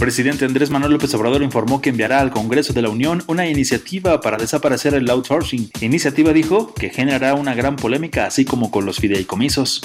[0.00, 4.22] Presidente Andrés Manuel López Obrador informó que enviará al Congreso de la Unión una iniciativa
[4.22, 5.70] para desaparecer el outsourcing.
[5.82, 9.82] Iniciativa dijo que generará una gran polémica, así como con los fideicomisos.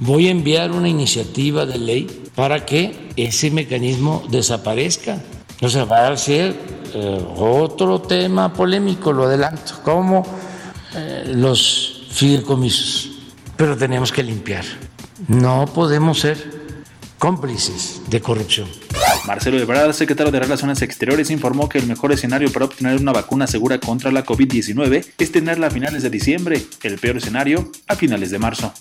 [0.00, 5.22] Voy a enviar una iniciativa de ley para que ese mecanismo desaparezca.
[5.62, 6.56] O sea, va a ser
[6.92, 10.26] eh, otro tema polémico, lo adelanto, como
[10.96, 13.12] eh, los fideicomisos,
[13.56, 14.64] pero tenemos que limpiar.
[15.28, 16.53] No podemos ser
[17.24, 18.68] cómplices de corrupción.
[19.26, 23.46] Marcelo Ebrard, secretario de Relaciones Exteriores, informó que el mejor escenario para obtener una vacuna
[23.46, 28.30] segura contra la COVID-19 es tenerla a finales de diciembre, el peor escenario a finales
[28.30, 28.74] de marzo.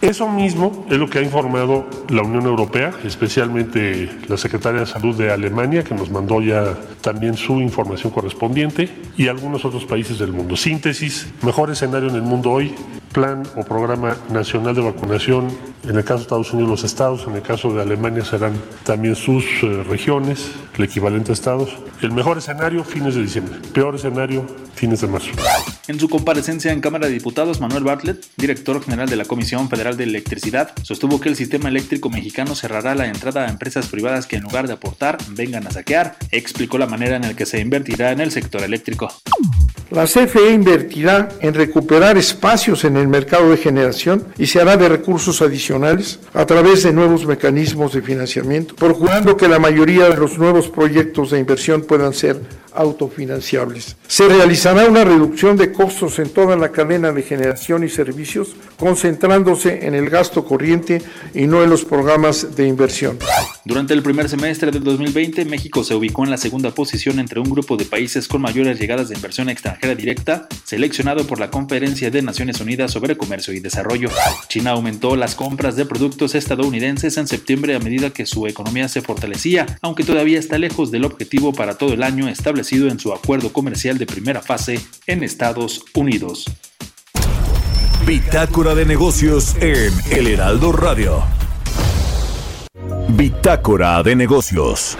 [0.00, 5.14] Eso mismo es lo que ha informado la Unión Europea, especialmente la Secretaria de Salud
[5.14, 10.32] de Alemania, que nos mandó ya también su información correspondiente, y algunos otros países del
[10.32, 10.56] mundo.
[10.56, 12.74] Síntesis, mejor escenario en el mundo hoy,
[13.16, 15.48] plan o programa nacional de vacunación,
[15.88, 18.52] en el caso de Estados Unidos los estados, en el caso de Alemania serán
[18.84, 21.70] también sus eh, regiones, el equivalente a estados.
[22.02, 23.58] El mejor escenario, fines de diciembre.
[23.72, 25.30] Peor escenario, fines de marzo.
[25.88, 29.96] En su comparecencia en Cámara de Diputados, Manuel Bartlett, director general de la Comisión Federal
[29.96, 34.36] de Electricidad, sostuvo que el sistema eléctrico mexicano cerrará la entrada a empresas privadas que
[34.36, 36.16] en lugar de aportar vengan a saquear.
[36.32, 39.08] Explicó la manera en la que se invertirá en el sector eléctrico.
[39.90, 44.88] La CFE invertirá en recuperar espacios en el mercado de generación y se hará de
[44.88, 50.38] recursos adicionales a través de nuevos mecanismos de financiamiento, procurando que la mayoría de los
[50.38, 52.40] nuevos proyectos de inversión puedan ser
[52.76, 53.96] autofinanciables.
[54.06, 59.86] Se realizará una reducción de costos en toda la cadena de generación y servicios, concentrándose
[59.86, 61.02] en el gasto corriente
[61.34, 63.18] y no en los programas de inversión.
[63.64, 67.50] Durante el primer semestre de 2020, México se ubicó en la segunda posición entre un
[67.50, 72.22] grupo de países con mayores llegadas de inversión extranjera directa, seleccionado por la Conferencia de
[72.22, 74.10] Naciones Unidas sobre Comercio y Desarrollo.
[74.48, 79.00] China aumentó las compras de productos estadounidenses en septiembre a medida que su economía se
[79.00, 83.52] fortalecía, aunque todavía está lejos del objetivo para todo el año establecido en su acuerdo
[83.52, 86.46] comercial de primera fase en Estados Unidos.
[88.04, 91.22] Bitácora de negocios en El Heraldo Radio.
[93.08, 94.96] Bitácora de negocios.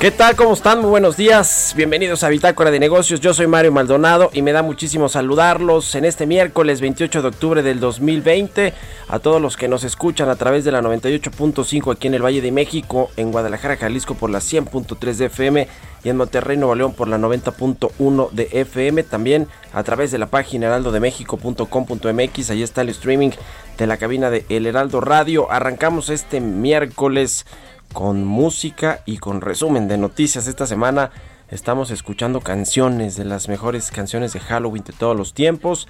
[0.00, 0.34] ¿Qué tal?
[0.34, 0.80] ¿Cómo están?
[0.80, 1.74] Muy buenos días.
[1.76, 3.20] Bienvenidos a Bitácora de Negocios.
[3.20, 7.62] Yo soy Mario Maldonado y me da muchísimo saludarlos en este miércoles 28 de octubre
[7.62, 8.72] del 2020.
[9.08, 12.40] A todos los que nos escuchan a través de la 98.5 aquí en el Valle
[12.40, 15.68] de México, en Guadalajara, Jalisco por la 100.3 de FM
[16.02, 19.02] y en Monterrey, Nuevo León por la 90.1 de FM.
[19.02, 22.50] También a través de la página heraldodemexico.com.mx.
[22.50, 23.32] Ahí está el streaming
[23.76, 25.52] de la cabina de El Heraldo Radio.
[25.52, 27.44] Arrancamos este miércoles
[27.92, 30.46] con música y con resumen de noticias.
[30.46, 31.10] Esta semana
[31.48, 35.88] estamos escuchando canciones de las mejores canciones de Halloween de todos los tiempos.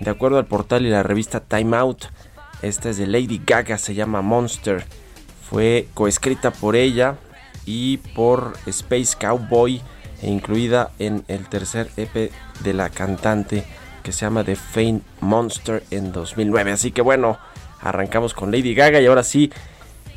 [0.00, 2.06] De acuerdo al portal y la revista Time Out,
[2.62, 4.84] esta es de Lady Gaga, se llama Monster.
[5.48, 7.16] Fue coescrita por ella
[7.66, 9.82] y por Space Cowboy
[10.22, 12.30] e incluida en el tercer EP
[12.60, 13.64] de la cantante
[14.02, 16.72] que se llama The Fame Monster en 2009.
[16.72, 17.38] Así que bueno,
[17.80, 19.52] arrancamos con Lady Gaga y ahora sí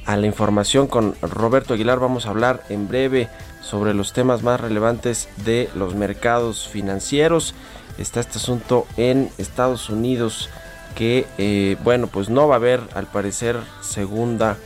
[0.05, 1.99] a la información con Roberto Aguilar.
[1.99, 3.29] Vamos a hablar en breve
[3.61, 7.55] sobre los temas más relevantes de los mercados financieros.
[7.97, 10.49] Está este asunto en Estados Unidos
[10.95, 14.57] que, eh, bueno, pues no va a haber al parecer segunda,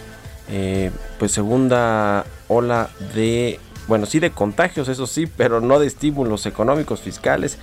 [0.49, 6.45] eh, pues segunda ola de, bueno, sí de contagios, eso sí, pero no de estímulos
[6.45, 7.57] económicos fiscales.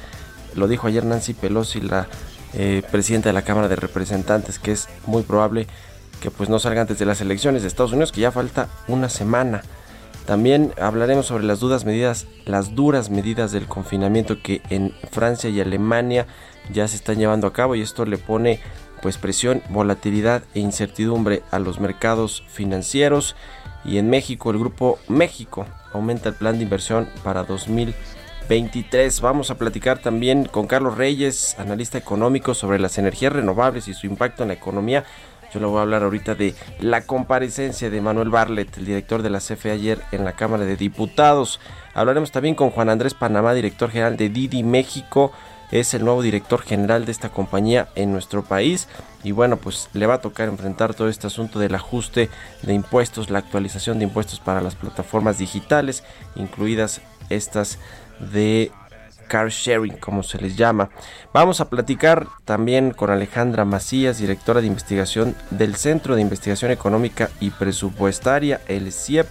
[0.55, 2.07] Lo dijo ayer Nancy Pelosi, la
[2.55, 5.67] eh, presidenta de la Cámara de Representantes, que es muy probable
[6.37, 9.63] pues no salga antes de las elecciones de Estados Unidos, que ya falta una semana.
[10.27, 15.61] También hablaremos sobre las duras medidas, las duras medidas del confinamiento que en Francia y
[15.61, 16.27] Alemania
[16.73, 18.61] ya se están llevando a cabo y esto le pone
[19.03, 23.37] pues presión, volatilidad e incertidumbre a los mercados financieros
[23.85, 29.21] y en México el grupo México aumenta el plan de inversión para 2023.
[29.21, 34.07] Vamos a platicar también con Carlos Reyes, analista económico sobre las energías renovables y su
[34.07, 35.05] impacto en la economía.
[35.55, 39.31] Yo le voy a hablar ahorita de la comparecencia de Manuel Barlet, el director de
[39.31, 41.61] la CFE ayer en la Cámara de Diputados.
[41.95, 45.31] Hablaremos también con Juan Andrés Panamá, director general de Didi México
[45.71, 48.87] es el nuevo director general de esta compañía en nuestro país
[49.23, 52.31] y bueno pues le va a tocar enfrentar todo este asunto del ajuste
[52.63, 56.05] de impuestos, la actualización de impuestos para las plataformas digitales,
[56.37, 57.79] incluidas estas
[58.33, 58.71] de
[59.25, 60.91] car sharing, como se les llama.
[61.33, 67.31] Vamos a platicar también con Alejandra Macías, directora de investigación del Centro de Investigación Económica
[67.41, 69.27] y Presupuestaria, el CIEP,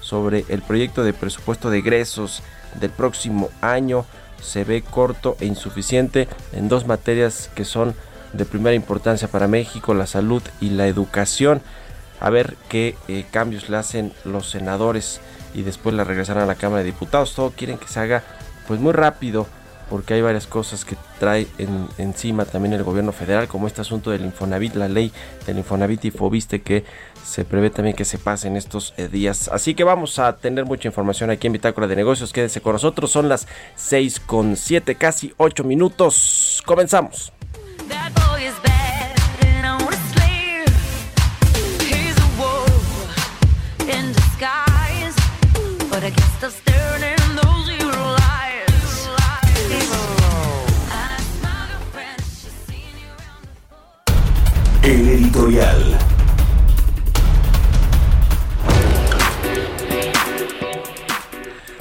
[0.00, 2.42] sobre el proyecto de presupuesto de egresos
[2.80, 4.06] del próximo año
[4.40, 7.94] se ve corto e insuficiente en dos materias que son
[8.32, 11.62] de primera importancia para México, la salud y la educación.
[12.20, 15.20] A ver qué eh, cambios le hacen los senadores
[15.54, 17.34] y después la regresarán a la Cámara de Diputados.
[17.34, 18.22] Todo quieren que se haga
[18.70, 19.48] pues muy rápido
[19.88, 21.48] porque hay varias cosas que trae
[21.98, 25.10] encima también el gobierno federal, como este asunto del Infonavit, la ley
[25.44, 26.84] del Infonavit y Fobiste que
[27.26, 29.48] se prevé también que se pase en estos eh, días.
[29.48, 32.32] Así que vamos a tener mucha información aquí en Bitácora de Negocios.
[32.32, 36.62] Quédese con nosotros, son las 6 con 7, casi 8 minutos.
[36.64, 37.32] Comenzamos.
[54.82, 55.98] El editorial.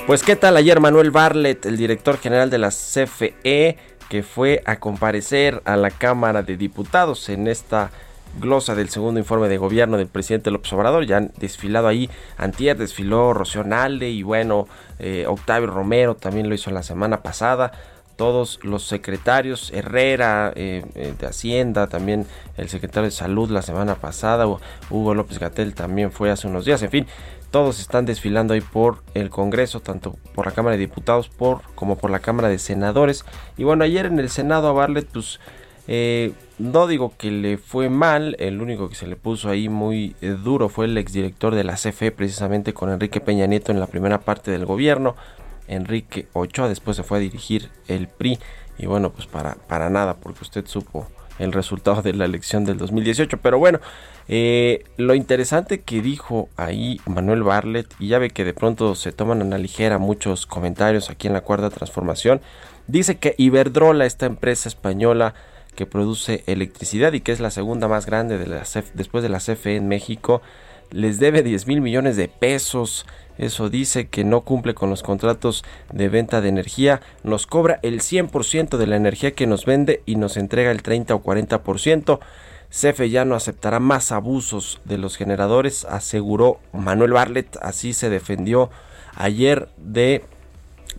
[0.05, 3.77] Pues qué tal ayer Manuel Barlet, el director general de la CFE,
[4.09, 7.89] que fue a comparecer a la Cámara de Diputados en esta
[8.37, 11.05] glosa del segundo informe de gobierno del presidente López Obrador.
[11.05, 13.63] Ya han desfilado ahí, antier desfiló Rocío
[14.01, 14.67] y bueno,
[14.99, 17.71] eh, Octavio Romero también lo hizo la semana pasada
[18.19, 22.25] todos los secretarios, Herrera eh, eh, de Hacienda, también
[22.57, 24.45] el secretario de Salud la semana pasada,
[24.89, 27.07] Hugo López Gatel también fue hace unos días, en fin,
[27.49, 31.97] todos están desfilando ahí por el Congreso, tanto por la Cámara de Diputados por, como
[31.97, 33.23] por la Cámara de Senadores.
[33.55, 35.39] Y bueno, ayer en el Senado a Barlet, pues
[35.87, 40.17] eh, no digo que le fue mal, el único que se le puso ahí muy
[40.43, 44.19] duro fue el exdirector de la CFE, precisamente con Enrique Peña Nieto en la primera
[44.19, 45.15] parte del gobierno.
[45.69, 48.39] Enrique Ochoa, después se fue a dirigir el PRI
[48.77, 51.07] y bueno, pues para, para nada, porque usted supo
[51.39, 53.37] el resultado de la elección del 2018.
[53.37, 53.79] Pero bueno,
[54.27, 59.11] eh, lo interesante que dijo ahí Manuel Barlet, y ya ve que de pronto se
[59.11, 62.41] toman a la ligera muchos comentarios aquí en la cuarta transformación,
[62.87, 65.33] dice que Iberdrola, esta empresa española
[65.75, 68.37] que produce electricidad y que es la segunda más grande
[68.93, 70.41] después de la CFE en México,
[70.91, 73.05] les debe 10 mil millones de pesos.
[73.37, 75.63] Eso dice que no cumple con los contratos
[75.93, 80.15] de venta de energía, nos cobra el 100% de la energía que nos vende y
[80.15, 82.19] nos entrega el 30 o 40%.
[82.69, 88.69] CFE ya no aceptará más abusos de los generadores, aseguró Manuel Barlet, así se defendió
[89.15, 90.23] ayer de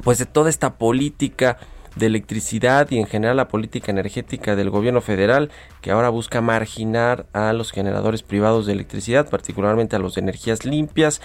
[0.02, 1.58] pues de toda esta política
[1.96, 7.26] de electricidad y en general la política energética del gobierno federal que ahora busca marginar
[7.32, 11.20] a los generadores privados de electricidad, particularmente a los de energías limpias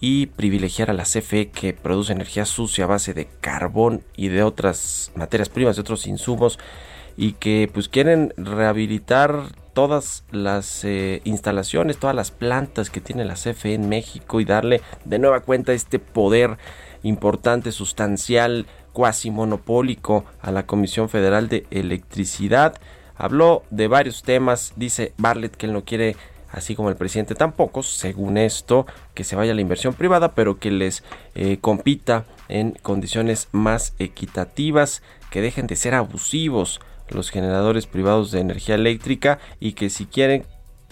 [0.00, 4.42] y privilegiar a la CFE que produce energía sucia a base de carbón y de
[4.42, 6.58] otras materias primas, de otros insumos
[7.16, 13.34] y que pues quieren rehabilitar todas las eh, instalaciones, todas las plantas que tiene la
[13.34, 16.56] CFE en México y darle de nueva cuenta este poder
[17.02, 22.80] importante, sustancial, cuasi monopólico a la Comisión Federal de Electricidad.
[23.14, 26.16] Habló de varios temas, dice Barlett que él no quiere
[26.50, 30.70] así como el presidente tampoco, según esto, que se vaya la inversión privada, pero que
[30.70, 38.30] les eh, compita en condiciones más equitativas, que dejen de ser abusivos los generadores privados
[38.30, 40.46] de energía eléctrica y que si quieren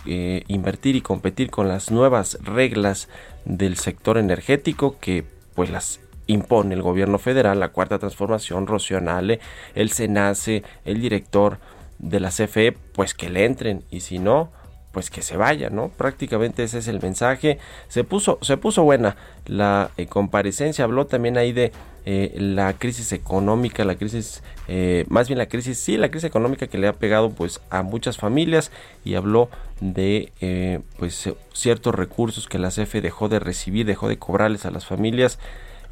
[0.04, 3.08] eh, invertir y competir con las nuevas reglas
[3.46, 9.40] del sector energético que pues las impone el gobierno federal, la cuarta transformación, Rocionale,
[9.74, 11.58] el SENACE, el director
[11.98, 14.50] de la CFE, pues que le entren y si no,
[14.92, 15.88] pues que se vaya, ¿no?
[15.88, 17.58] Prácticamente ese es el mensaje.
[17.88, 19.16] Se puso, se puso buena
[19.46, 21.72] la eh, comparecencia, habló también ahí de
[22.06, 26.66] eh, la crisis económica, la crisis, eh, más bien la crisis, sí, la crisis económica
[26.66, 28.70] que le ha pegado pues a muchas familias
[29.06, 29.48] y habló
[29.80, 34.70] de eh, pues ciertos recursos que la CFE dejó de recibir, dejó de cobrarles a
[34.70, 35.38] las familias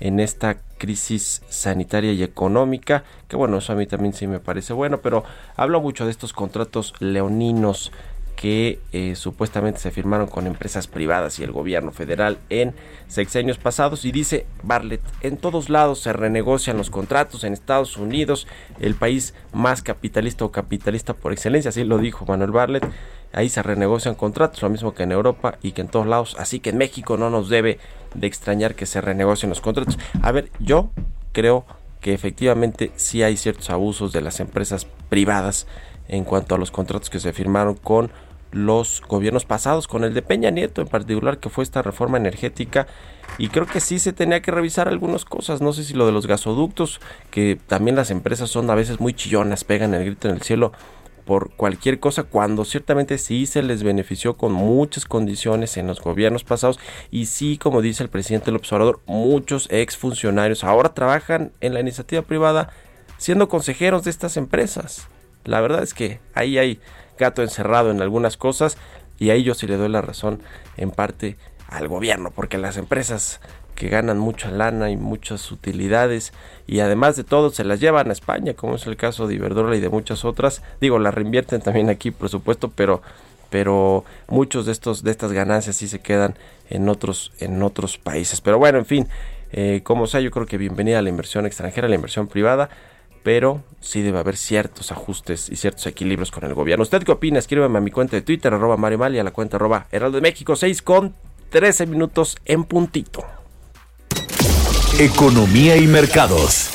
[0.02, 4.72] en esta crisis sanitaria y económica, que bueno, eso a mí también sí me parece
[4.72, 5.22] bueno, pero
[5.56, 7.92] hablo mucho de estos contratos leoninos
[8.34, 12.74] que eh, supuestamente se firmaron con empresas privadas y el gobierno federal en
[13.06, 18.48] sexenios pasados y dice Bartlett, en todos lados se renegocian los contratos, en Estados Unidos,
[18.80, 22.84] el país más capitalista o capitalista por excelencia, así lo dijo Manuel Bartlett,
[23.32, 26.60] ahí se renegocian contratos, lo mismo que en Europa y que en todos lados, así
[26.60, 27.78] que en México no nos debe
[28.14, 29.98] de extrañar que se renegocien los contratos.
[30.22, 30.90] A ver, yo
[31.32, 31.64] creo
[32.00, 35.66] que efectivamente sí hay ciertos abusos de las empresas privadas
[36.08, 38.10] en cuanto a los contratos que se firmaron con
[38.50, 42.86] los gobiernos pasados, con el de Peña Nieto en particular, que fue esta reforma energética.
[43.38, 45.62] Y creo que sí se tenía que revisar algunas cosas.
[45.62, 49.14] No sé si lo de los gasoductos, que también las empresas son a veces muy
[49.14, 50.72] chillonas, pegan el grito en el cielo
[51.24, 56.44] por cualquier cosa, cuando ciertamente sí se les benefició con muchas condiciones en los gobiernos
[56.44, 56.78] pasados.
[57.10, 62.22] Y sí, como dice el presidente del observador, muchos exfuncionarios ahora trabajan en la iniciativa
[62.22, 62.70] privada
[63.18, 65.06] siendo consejeros de estas empresas.
[65.44, 66.80] La verdad es que ahí hay
[67.18, 68.78] gato encerrado en algunas cosas
[69.18, 70.42] y ahí yo sí le doy la razón
[70.76, 71.36] en parte
[71.68, 73.40] al gobierno, porque las empresas
[73.82, 76.32] que ganan mucha lana y muchas utilidades
[76.68, 79.74] y además de todo se las llevan a España, como es el caso de Iberdrola
[79.74, 80.62] y de muchas otras.
[80.80, 83.02] Digo, las reinvierten también aquí, por supuesto, pero
[83.50, 86.36] pero muchos de estos de estas ganancias sí se quedan
[86.70, 88.40] en otros en otros países.
[88.40, 89.08] Pero bueno, en fin,
[89.50, 92.70] eh, como sea, yo creo que bienvenida a la inversión extranjera, a la inversión privada
[93.24, 96.82] pero sí debe haber ciertos ajustes y ciertos equilibrios con el gobierno.
[96.82, 97.38] ¿Usted qué opina?
[97.38, 100.22] Escríbeme a mi cuenta de Twitter, arroba Mario Mali, a la cuenta arroba Heraldo de
[100.22, 101.14] México, 6 con
[101.50, 103.24] 13 minutos en puntito.
[105.02, 106.70] Economía y mercados.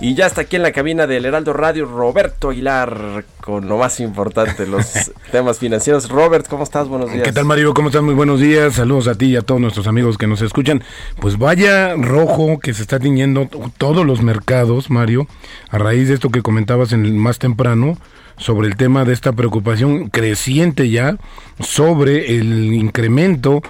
[0.00, 4.00] Y ya está aquí en la cabina del Heraldo Radio Roberto Aguilar con lo más
[4.00, 6.08] importante, los temas financieros.
[6.08, 6.88] Robert, ¿cómo estás?
[6.88, 7.22] Buenos días.
[7.22, 7.72] ¿Qué tal, Mario?
[7.72, 8.02] ¿Cómo estás?
[8.02, 8.74] Muy buenos días.
[8.74, 10.82] Saludos a ti y a todos nuestros amigos que nos escuchan.
[11.20, 15.28] Pues vaya rojo que se está tiñendo todos los mercados, Mario,
[15.70, 17.96] a raíz de esto que comentabas en el más temprano
[18.36, 21.16] sobre el tema de esta preocupación creciente ya
[21.60, 23.62] sobre el incremento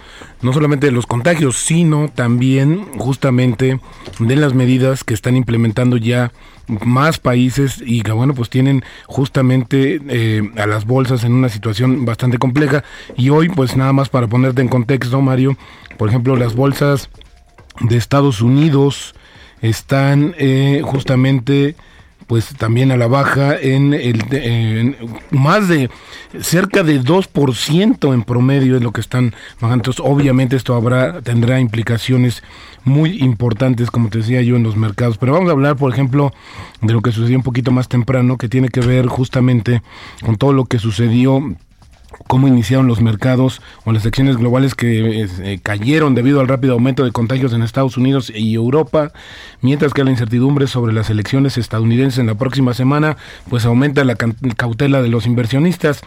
[0.42, 3.80] no solamente de los contagios, sino también justamente
[4.18, 6.32] de las medidas que están implementando ya
[6.66, 12.04] más países y que bueno pues tienen justamente eh, a las bolsas en una situación
[12.04, 12.84] bastante compleja.
[13.16, 15.56] Y hoy pues nada más para ponerte en contexto Mario
[15.96, 17.08] por ejemplo las bolsas
[17.80, 19.14] de Estados Unidos
[19.62, 21.74] están eh, justamente
[22.26, 24.96] pues también a la baja en el
[25.30, 25.90] más de
[26.40, 29.90] cerca de 2% en promedio es lo que están bajando.
[29.90, 32.42] Entonces, obviamente esto habrá tendrá implicaciones
[32.84, 35.18] muy importantes, como te decía yo, en los mercados.
[35.18, 36.32] Pero vamos a hablar, por ejemplo,
[36.80, 39.82] de lo que sucedió un poquito más temprano, que tiene que ver justamente
[40.24, 41.56] con todo lo que sucedió
[42.26, 47.04] cómo iniciaron los mercados o las acciones globales que eh, cayeron debido al rápido aumento
[47.04, 49.12] de contagios en Estados Unidos y Europa,
[49.60, 53.16] mientras que la incertidumbre sobre las elecciones estadounidenses en la próxima semana
[53.48, 56.02] pues aumenta la cautela de los inversionistas.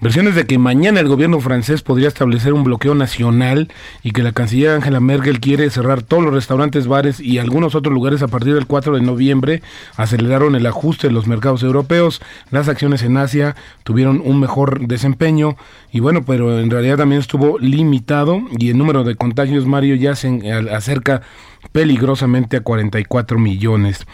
[0.00, 3.68] Versiones de que mañana el gobierno francés podría establecer un bloqueo nacional
[4.04, 7.92] y que la canciller Angela Merkel quiere cerrar todos los restaurantes, bares y algunos otros
[7.92, 9.60] lugares a partir del 4 de noviembre
[9.96, 12.22] aceleraron el ajuste de los mercados europeos.
[12.52, 15.56] Las acciones en Asia tuvieron un mejor desempeño
[15.90, 20.14] y bueno, pero en realidad también estuvo limitado y el número de contagios, Mario, ya
[20.14, 20.28] se
[20.72, 21.22] acerca
[21.72, 24.06] peligrosamente a 44 millones.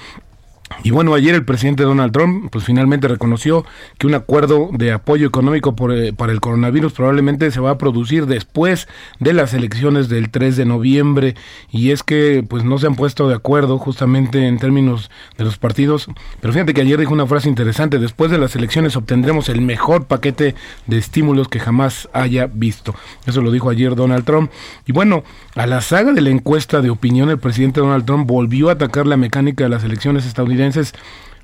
[0.83, 3.65] Y bueno, ayer el presidente Donald Trump pues finalmente reconoció
[3.99, 8.27] que un acuerdo de apoyo económico eh, para el coronavirus probablemente se va a producir
[8.27, 8.89] después
[9.21, 11.35] de las elecciones del 3 de noviembre
[11.71, 15.59] y es que pues no se han puesto de acuerdo justamente en términos de los
[15.59, 16.09] partidos,
[16.41, 20.07] pero fíjate que ayer dijo una frase interesante, después de las elecciones obtendremos el mejor
[20.07, 20.55] paquete
[20.87, 22.95] de estímulos que jamás haya visto.
[23.27, 24.51] Eso lo dijo ayer Donald Trump.
[24.87, 25.25] Y bueno,
[25.55, 29.07] a la saga de la encuesta de opinión el presidente Donald Trump volvió a atacar
[29.07, 30.93] la mecánica de las elecciones estadounidenses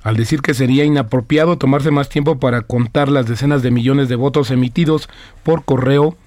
[0.03, 4.15] al decir que sería inapropiado tomarse más tiempo para contar las decenas de millones de
[4.15, 5.07] votos emitidos
[5.43, 6.17] por correo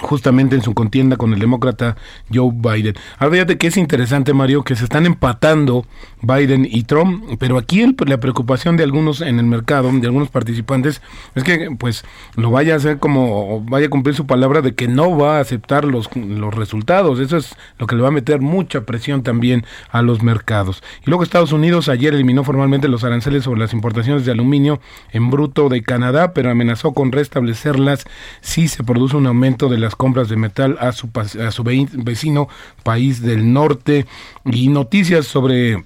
[0.00, 1.96] justamente en su contienda con el demócrata
[2.32, 2.94] Joe Biden.
[3.18, 5.86] Ahora fíjate que es interesante, Mario, que se están empatando
[6.22, 11.02] Biden y Trump, pero aquí la preocupación de algunos en el mercado, de algunos participantes,
[11.34, 12.04] es que pues
[12.36, 15.40] lo vaya a hacer como, vaya a cumplir su palabra de que no va a
[15.40, 17.20] aceptar los, los resultados.
[17.20, 20.82] Eso es lo que le va a meter mucha presión también a los mercados.
[21.04, 24.80] Y luego Estados Unidos ayer eliminó formalmente los aranceles sobre las importaciones de aluminio
[25.12, 28.04] en bruto de Canadá, pero amenazó con restablecerlas
[28.40, 31.62] si se produce un aumento de la las compras de metal a su, a su
[31.62, 32.48] vecino
[32.82, 34.06] país del norte.
[34.44, 35.84] Y noticias sobre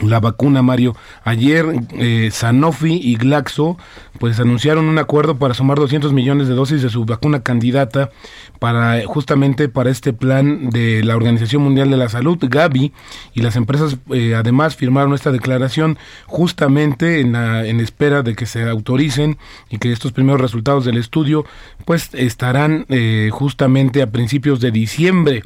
[0.00, 0.96] la vacuna, Mario.
[1.24, 3.76] Ayer eh, Sanofi y Glaxo
[4.18, 8.10] pues anunciaron un acuerdo para sumar 200 millones de dosis de su vacuna candidata
[8.58, 12.92] para justamente para este plan de la Organización Mundial de la Salud, Gavi,
[13.34, 18.62] y las empresas eh, además firmaron esta declaración justamente en, en espera de que se
[18.68, 19.38] autoricen
[19.70, 21.44] y que estos primeros resultados del estudio
[21.84, 25.42] pues estarán eh, justamente a principios de diciembre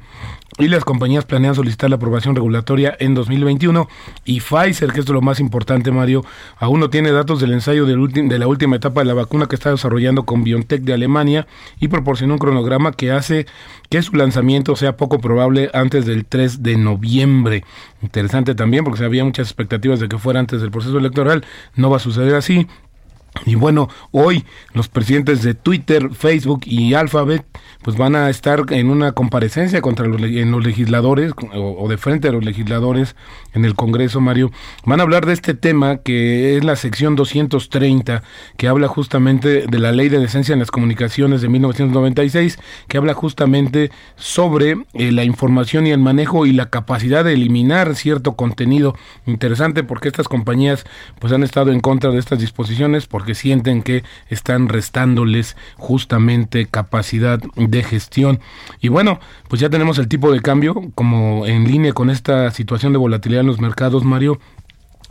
[0.61, 3.89] y las compañías planean solicitar la aprobación regulatoria en 2021
[4.25, 6.25] y Pfizer, que es lo más importante, Mario,
[6.59, 9.71] aún no tiene datos del ensayo de la última etapa de la vacuna que está
[9.71, 11.47] desarrollando con BioNTech de Alemania
[11.81, 13.47] y proporcionó un cronograma que hace
[13.89, 17.65] que su lanzamiento sea poco probable antes del 3 de noviembre.
[18.03, 21.97] Interesante también porque había muchas expectativas de que fuera antes del proceso electoral, no va
[21.97, 22.67] a suceder así.
[23.47, 24.45] Y bueno, hoy
[24.75, 27.45] los presidentes de Twitter, Facebook y Alphabet
[27.83, 32.29] pues van a estar en una comparecencia contra los, en los legisladores o, de frente
[32.29, 33.17] a los legisladores
[33.55, 34.51] en el Congreso, Mario.
[34.85, 38.23] Van a hablar de este tema que es la sección 230
[38.57, 42.59] que habla justamente de la Ley de Decencia en las Comunicaciones de 1996,
[42.89, 47.95] que habla justamente sobre eh, la información y el manejo y la capacidad de eliminar
[47.95, 48.95] cierto contenido
[49.27, 50.85] interesante porque estas compañías
[51.19, 57.39] pues han estado en contra de estas disposiciones porque sienten que están restándoles justamente capacidad
[57.55, 58.41] de gestión.
[58.81, 62.95] Y bueno, pues ya tenemos el tipo de cambio como en línea con esta situación
[62.95, 64.41] de volatilidad en los mercados, Mario,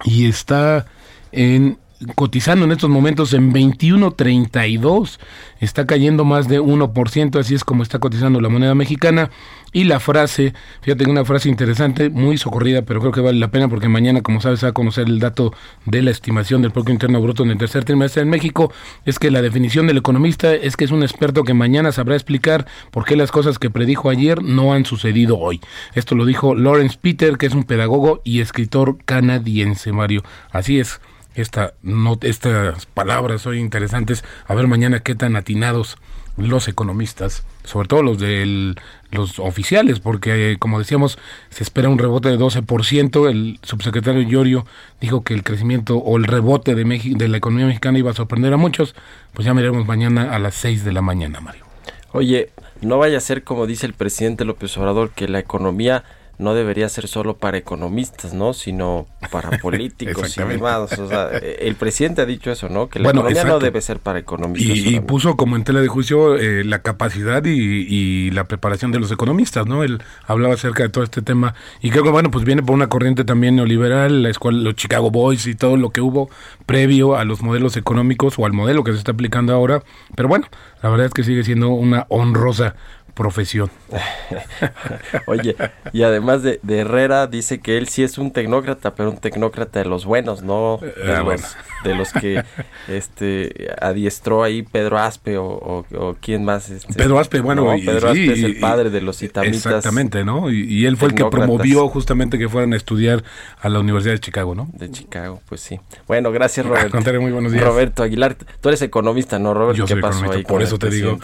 [0.05, 0.87] y está
[1.31, 1.77] en
[2.15, 5.19] cotizando en estos momentos en 21.32,
[5.59, 9.29] está cayendo más de 1%, así es como está cotizando la moneda mexicana.
[9.71, 13.67] Y la frase, fíjate una frase interesante, muy socorrida, pero creo que vale la pena
[13.67, 15.53] porque mañana, como sabes, va a conocer el dato
[15.85, 18.73] de la estimación del Producto Interno Bruto en el tercer trimestre en México.
[19.05, 22.65] Es que la definición del economista es que es un experto que mañana sabrá explicar
[22.89, 25.61] por qué las cosas que predijo ayer no han sucedido hoy.
[25.93, 30.23] Esto lo dijo Lawrence Peter, que es un pedagogo y escritor canadiense, Mario.
[30.51, 30.99] Así es
[31.41, 34.23] estas palabras son interesantes.
[34.47, 35.97] A ver mañana qué tan atinados
[36.39, 38.75] los economistas, sobre todo los de
[39.11, 41.17] los oficiales, porque como decíamos,
[41.49, 43.29] se espera un rebote de 12%.
[43.29, 44.65] El subsecretario Llorio
[45.01, 48.53] dijo que el crecimiento o el rebote de, de la economía mexicana iba a sorprender
[48.53, 48.95] a muchos.
[49.33, 51.65] Pues ya miremos mañana a las 6 de la mañana, Mario.
[52.11, 52.49] Oye,
[52.81, 56.03] no vaya a ser como dice el presidente López Obrador, que la economía
[56.39, 58.53] no debería ser solo para economistas, ¿no?
[58.53, 60.97] Sino para políticos y demás.
[60.97, 62.87] O sea, e, el presidente ha dicho eso, ¿no?
[62.89, 64.77] Que la economía no debe ser para economistas.
[64.77, 69.11] Y, puso como en tela de juicio eh, la capacidad y, la preparación de los
[69.11, 69.83] economistas, ¿no?
[69.83, 72.87] Él hablaba acerca de todo este tema y creo que, bueno, pues viene por una
[72.87, 76.29] corriente también neoliberal, la escuela, los Chicago Boys y todo lo que hubo
[76.65, 79.83] previo a los modelos económicos o al modelo que se está aplicando ahora.
[80.15, 80.47] Pero bueno,
[80.81, 82.75] la verdad es que sigue siendo una honrosa
[83.19, 83.69] profesión.
[85.27, 85.53] Oye,
[85.91, 89.85] y además de, Herrera dice que él sí es un tecnócrata, pero un tecnócrata de
[89.89, 92.45] los buenos, no de, ah, los, de los que
[92.87, 96.69] este adiestró ahí Pedro Aspe o, o, quién más.
[96.69, 99.65] Este, Pedro Aspe, bueno, Pedro Aspe es el padre de los itamitas.
[99.65, 100.49] Exactamente, ¿no?
[100.49, 103.21] Y, él fue el que promovió justamente que fueran a estudiar
[103.59, 104.69] a la Universidad de Chicago, ¿no?
[104.71, 105.77] De Chicago, pues sí.
[106.07, 106.97] Bueno, gracias Roberto.
[107.19, 107.65] muy buenos días.
[107.65, 109.85] Roberto Aguilar, tú eres economista, ¿no, Roberto?
[109.85, 111.19] ¿Qué pasó ahí por eso te digo.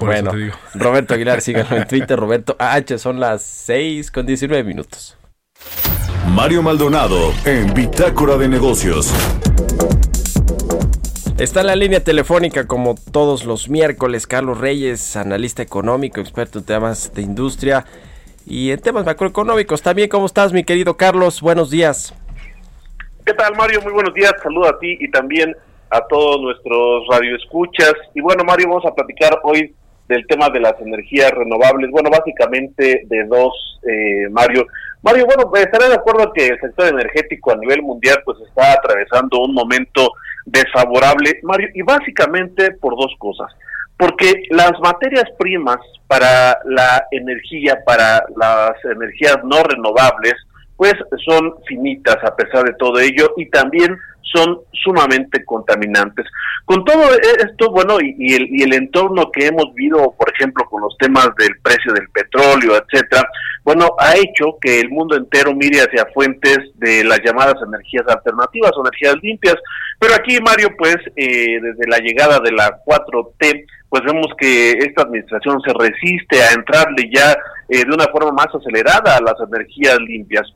[0.00, 0.32] bueno,
[0.74, 2.98] Roberto Aguilar síganlo en Twitter, Roberto H.
[2.98, 5.16] Son las 6 con 19 minutos.
[6.28, 9.12] Mario Maldonado en Bitácora de Negocios.
[11.38, 16.66] Está en la línea telefónica como todos los miércoles Carlos Reyes, analista económico, experto en
[16.66, 17.86] temas de industria
[18.46, 19.80] y en temas macroeconómicos.
[19.82, 21.40] También, ¿cómo estás, mi querido Carlos?
[21.40, 22.14] Buenos días.
[23.24, 23.80] ¿Qué tal, Mario?
[23.82, 24.34] Muy buenos días.
[24.42, 25.56] Saludo a ti y también
[25.90, 27.94] a todos nuestros radioescuchas.
[28.14, 29.74] Y bueno, Mario, vamos a platicar hoy
[30.10, 31.90] del tema de las energías renovables.
[31.90, 34.66] Bueno, básicamente de dos, eh, Mario.
[35.02, 38.72] Mario, bueno, pues, estaré de acuerdo que el sector energético a nivel mundial pues está
[38.72, 40.12] atravesando un momento
[40.44, 43.50] desfavorable, Mario, y básicamente por dos cosas.
[43.96, 50.34] Porque las materias primas para la energía, para las energías no renovables,
[50.76, 50.94] pues
[51.24, 56.26] son finitas a pesar de todo ello y también son sumamente contaminantes.
[56.64, 57.02] Con todo
[57.38, 61.92] esto, bueno, y, el, entorno que hemos vivido, por ejemplo, con los temas del precio
[61.92, 63.28] del petróleo, etcétera,
[63.64, 68.72] bueno, ha hecho que el mundo entero mire hacia fuentes de las llamadas energías alternativas
[68.76, 69.56] o energías limpias.
[69.98, 75.02] Pero aquí, Mario, pues, eh, desde la llegada de la 4T, pues vemos que esta
[75.02, 77.36] administración se resiste a entrarle ya
[77.68, 80.46] eh, de una forma más acelerada a las energías limpias.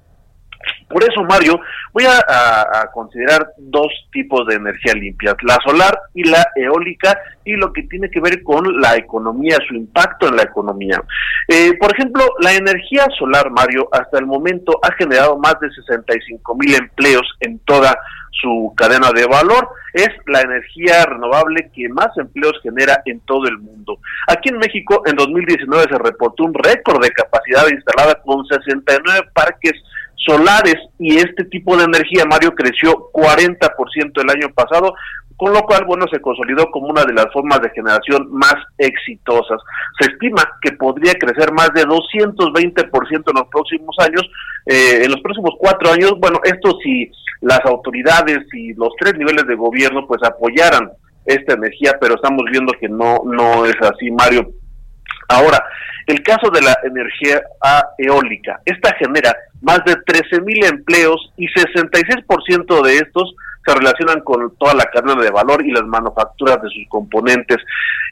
[0.89, 1.61] Por eso, Mario,
[1.93, 7.73] voy a, considerar dos tipos de energía limpia, la solar y la eólica, y lo
[7.73, 11.03] que tiene que ver con la economía, su impacto en la economía.
[11.49, 16.55] Eh, por ejemplo, la energía solar, Mario, hasta el momento ha generado más de 65
[16.55, 17.97] mil empleos en toda
[18.41, 19.69] su cadena de valor.
[19.93, 23.99] Es la energía renovable que más empleos genera en todo el mundo.
[24.29, 29.73] Aquí en México, en 2019 se reportó un récord de capacidad instalada con 69 parques
[30.17, 34.95] solares y este tipo de energía, Mario, creció 40% el año pasado,
[35.37, 39.61] con lo cual, bueno, se consolidó como una de las formas de generación más exitosas.
[40.01, 44.23] Se estima que podría crecer más de 220% en los próximos años,
[44.67, 49.47] eh, en los próximos cuatro años, bueno, esto si las autoridades y los tres niveles
[49.47, 50.91] de gobierno pues apoyaran
[51.27, 54.51] esta energía, pero estamos viendo que no, no es así, Mario.
[55.29, 55.63] Ahora,
[56.07, 57.43] el caso de la energía
[57.99, 63.35] eólica, esta genera más de 13 mil empleos y 66% de estos
[63.67, 67.57] se relacionan con toda la cadena de valor y las manufacturas de sus componentes.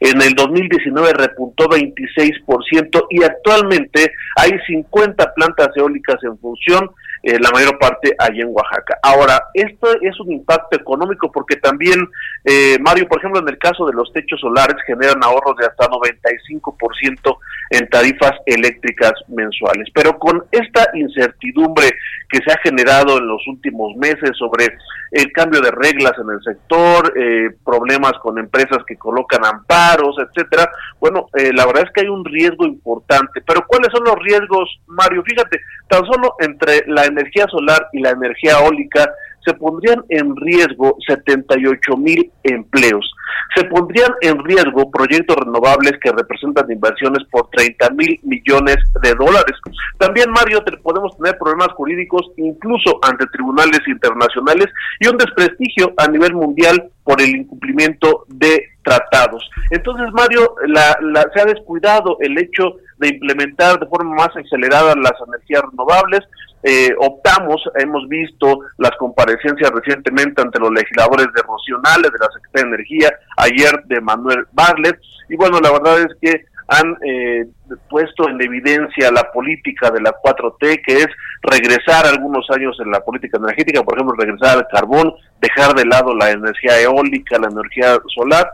[0.01, 6.91] En el 2019 repuntó 26% y actualmente hay 50 plantas eólicas en función,
[7.23, 8.99] eh, la mayor parte allí en Oaxaca.
[9.03, 12.09] Ahora, esto es un impacto económico porque también,
[12.45, 15.89] eh, Mario, por ejemplo, en el caso de los techos solares generan ahorros de hasta
[15.89, 17.39] 95%
[17.71, 19.89] en tarifas eléctricas mensuales.
[19.95, 21.91] Pero con esta incertidumbre
[22.29, 24.77] que se ha generado en los últimos meses sobre
[25.13, 30.71] el cambio de reglas en el sector, eh, problemas con empresas que colocan amparos, etcétera.
[30.99, 33.43] Bueno, eh, la verdad es que hay un riesgo importante.
[33.47, 35.23] Pero ¿cuáles son los riesgos, Mario?
[35.23, 39.09] Fíjate, tan solo entre la energía solar y la energía eólica
[39.45, 43.13] se pondrían en riesgo 78 mil empleos.
[43.57, 49.57] Se pondrían en riesgo proyectos renovables que representan inversiones por 30 mil millones de dólares.
[49.99, 54.67] También, Mario, podemos tener problemas jurídicos incluso ante tribunales internacionales
[55.01, 59.49] y un desprestigio a nivel mundial por el incumplimiento de tratados.
[59.71, 60.97] Entonces, Mario, la,
[61.35, 66.21] se ha descuidado el hecho de implementar de forma más acelerada las energías renovables.
[66.63, 72.63] Eh, optamos, hemos visto las comparecencias recientemente ante los legisladores de Rocionales, de la Secretaría
[72.63, 77.47] de Energía, ayer de Manuel Barlet, y bueno, la verdad es que han eh,
[77.91, 81.09] puesto en evidencia la política de la 4T, que es
[81.43, 86.15] regresar algunos años en la política energética, por ejemplo, regresar al carbón, dejar de lado
[86.15, 88.49] la energía eólica, la energía solar,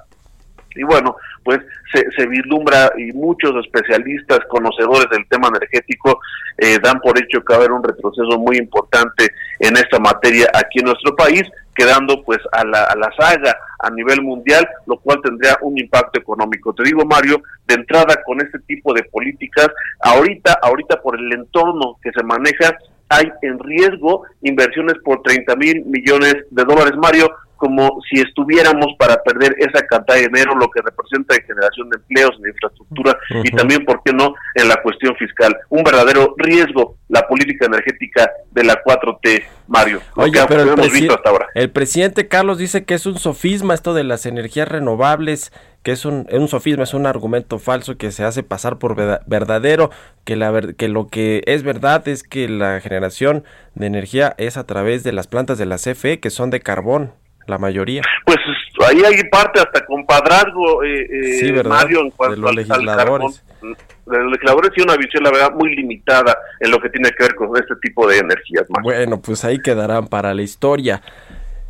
[0.78, 1.58] y bueno, pues
[1.92, 6.20] se, vislumbra y muchos especialistas, conocedores del tema energético,
[6.56, 10.46] eh, dan por hecho que va a haber un retroceso muy importante en esta materia
[10.54, 11.42] aquí en nuestro país,
[11.74, 16.20] quedando pues a la, a la saga a nivel mundial, lo cual tendría un impacto
[16.20, 16.72] económico.
[16.74, 19.68] Te digo, Mario, de entrada con este tipo de políticas,
[20.00, 22.76] ahorita, ahorita por el entorno que se maneja,
[23.08, 29.22] hay en riesgo inversiones por 30 mil millones de dólares, Mario, como si estuviéramos para
[29.22, 33.50] perder esa cantidad de dinero, lo que representa en generación de empleos, en infraestructura y
[33.50, 35.54] también, ¿por qué no?, en la cuestión fiscal.
[35.68, 40.00] Un verdadero riesgo la política energética de la 4T, Mario.
[40.14, 41.46] Oye, pero el, hasta ahora.
[41.54, 46.04] el presidente Carlos dice que es un sofisma esto de las energías renovables, que es
[46.04, 48.94] un, un sofisma, es un argumento falso que se hace pasar por
[49.26, 49.90] verdadero,
[50.24, 53.44] que, la, que lo que es verdad es que la generación
[53.74, 57.12] de energía es a través de las plantas de la CFE, que son de carbón
[57.48, 58.02] la mayoría.
[58.24, 58.38] Pues
[58.86, 61.08] ahí hay parte hasta compadrazgo, eh,
[61.42, 63.44] eh Mario, en cuanto de los legisladores.
[63.60, 67.24] de los legisladores y una visión, la verdad, muy limitada en lo que tiene que
[67.24, 68.66] ver con este tipo de energías.
[68.82, 71.02] Bueno, pues ahí quedarán para la historia.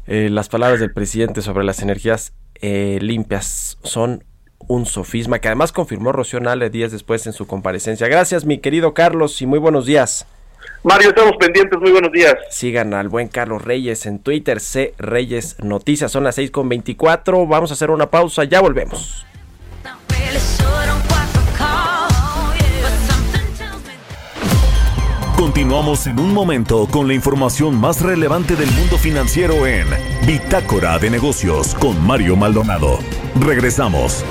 [0.07, 4.25] Eh, las palabras del presidente sobre las energías eh, limpias son
[4.67, 8.09] un sofisma que además confirmó Rocío Nale días después en su comparecencia.
[8.09, 10.27] Gracias, mi querido Carlos, y muy buenos días.
[10.85, 12.35] Mario, estamos pendientes, muy buenos días.
[12.51, 17.47] Sigan al buen Carlos Reyes en Twitter, C Reyes Noticias, son las 6 con 24,
[17.47, 19.27] vamos a hacer una pausa, ya volvemos.
[25.37, 29.87] Continuamos en un momento con la información más relevante del mundo financiero en
[30.27, 32.99] Bitácora de Negocios con Mario Maldonado.
[33.41, 34.25] Regresamos.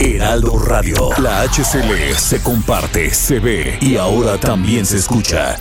[0.00, 1.10] Heraldo Radio.
[1.18, 5.58] La HCL se comparte, se ve y ahora también se escucha.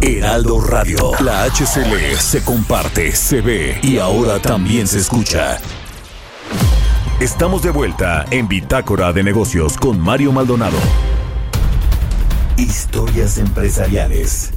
[0.00, 1.12] Heraldo Radio.
[1.22, 5.58] La HCL se comparte, se ve y ahora también se escucha.
[7.20, 10.78] Estamos de vuelta en Bitácora de Negocios con Mario Maldonado.
[12.56, 14.52] Historias empresariales.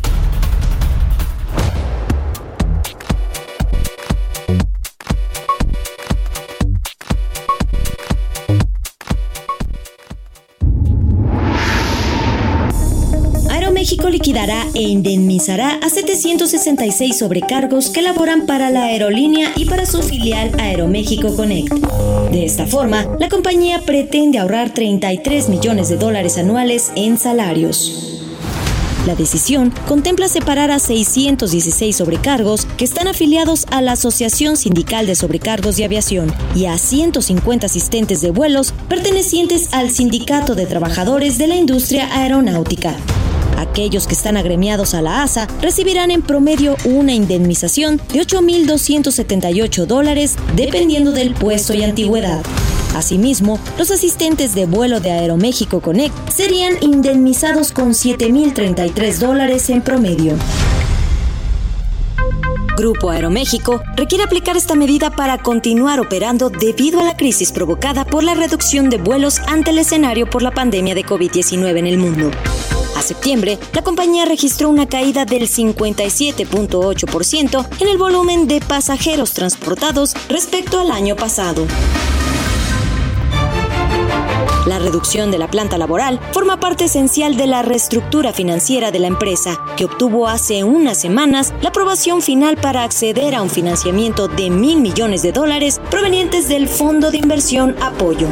[14.73, 21.35] E indemnizará a 766 sobrecargos que laboran para la aerolínea y para su filial Aeroméxico
[21.35, 21.71] Connect.
[22.31, 28.19] De esta forma, la compañía pretende ahorrar 33 millones de dólares anuales en salarios.
[29.05, 35.13] La decisión contempla separar a 616 sobrecargos que están afiliados a la Asociación Sindical de
[35.13, 41.45] Sobrecargos de Aviación y a 150 asistentes de vuelos pertenecientes al Sindicato de Trabajadores de
[41.45, 42.95] la Industria Aeronáutica.
[43.57, 50.35] Aquellos que están agremiados a la ASA recibirán en promedio una indemnización de 8.278 dólares
[50.55, 52.41] dependiendo del puesto y antigüedad.
[52.95, 60.35] Asimismo, los asistentes de vuelo de Aeroméxico Connect serían indemnizados con 7.033 dólares en promedio.
[62.81, 68.23] Grupo Aeroméxico requiere aplicar esta medida para continuar operando debido a la crisis provocada por
[68.23, 72.31] la reducción de vuelos ante el escenario por la pandemia de COVID-19 en el mundo.
[72.97, 80.15] A septiembre, la compañía registró una caída del 57.8% en el volumen de pasajeros transportados
[80.27, 81.67] respecto al año pasado.
[84.67, 89.07] La reducción de la planta laboral forma parte esencial de la reestructura financiera de la
[89.07, 94.51] empresa, que obtuvo hace unas semanas la aprobación final para acceder a un financiamiento de
[94.51, 98.27] mil millones de dólares provenientes del Fondo de Inversión Apoyo.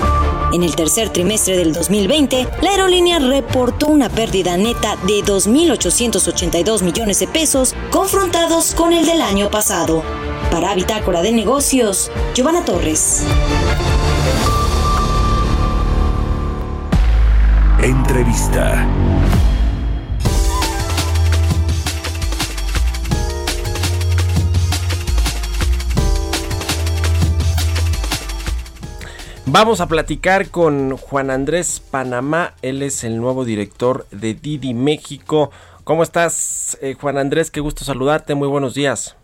[0.53, 7.19] En el tercer trimestre del 2020, la aerolínea reportó una pérdida neta de 2.882 millones
[7.19, 10.03] de pesos, confrontados con el del año pasado.
[10.51, 13.23] Para Bitácora de Negocios, Giovanna Torres.
[17.81, 18.85] Entrevista.
[29.45, 35.49] Vamos a platicar con Juan Andrés Panamá, él es el nuevo director de Didi México.
[35.85, 37.49] ¿Cómo estás, eh, Juan Andrés?
[37.49, 39.15] Qué gusto saludarte, muy buenos días.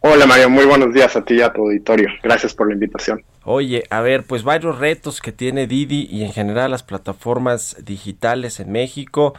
[0.00, 2.08] Hola Mario, muy buenos días a ti y a tu auditorio.
[2.20, 3.22] Gracias por la invitación.
[3.44, 8.60] Oye, a ver, pues varios retos que tiene Didi y en general las plataformas digitales
[8.60, 9.32] en México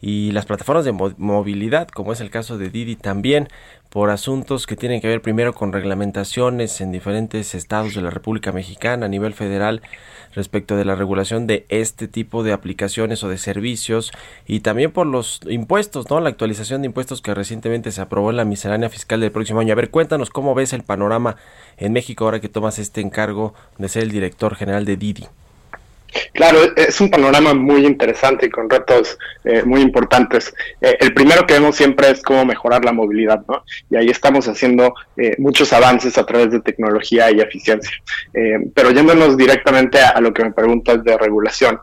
[0.00, 3.48] y las plataformas de movilidad, como es el caso de Didi también,
[3.90, 8.52] por asuntos que tienen que ver primero con reglamentaciones en diferentes estados de la República
[8.52, 9.82] Mexicana a nivel federal
[10.34, 14.12] respecto de la regulación de este tipo de aplicaciones o de servicios
[14.46, 16.20] y también por los impuestos, ¿no?
[16.20, 19.72] La actualización de impuestos que recientemente se aprobó en la miscelánea fiscal del próximo año.
[19.72, 21.36] A ver, cuéntanos cómo ves el panorama
[21.78, 25.26] en México ahora que tomas este encargo de ser el director general de Didi.
[26.32, 30.54] Claro, es un panorama muy interesante y con retos eh, muy importantes.
[30.80, 33.64] Eh, el primero que vemos siempre es cómo mejorar la movilidad, ¿no?
[33.90, 37.92] Y ahí estamos haciendo eh, muchos avances a través de tecnología y eficiencia.
[38.74, 41.80] pero yéndonos directamente a, a, lo que me preguntas de regulación,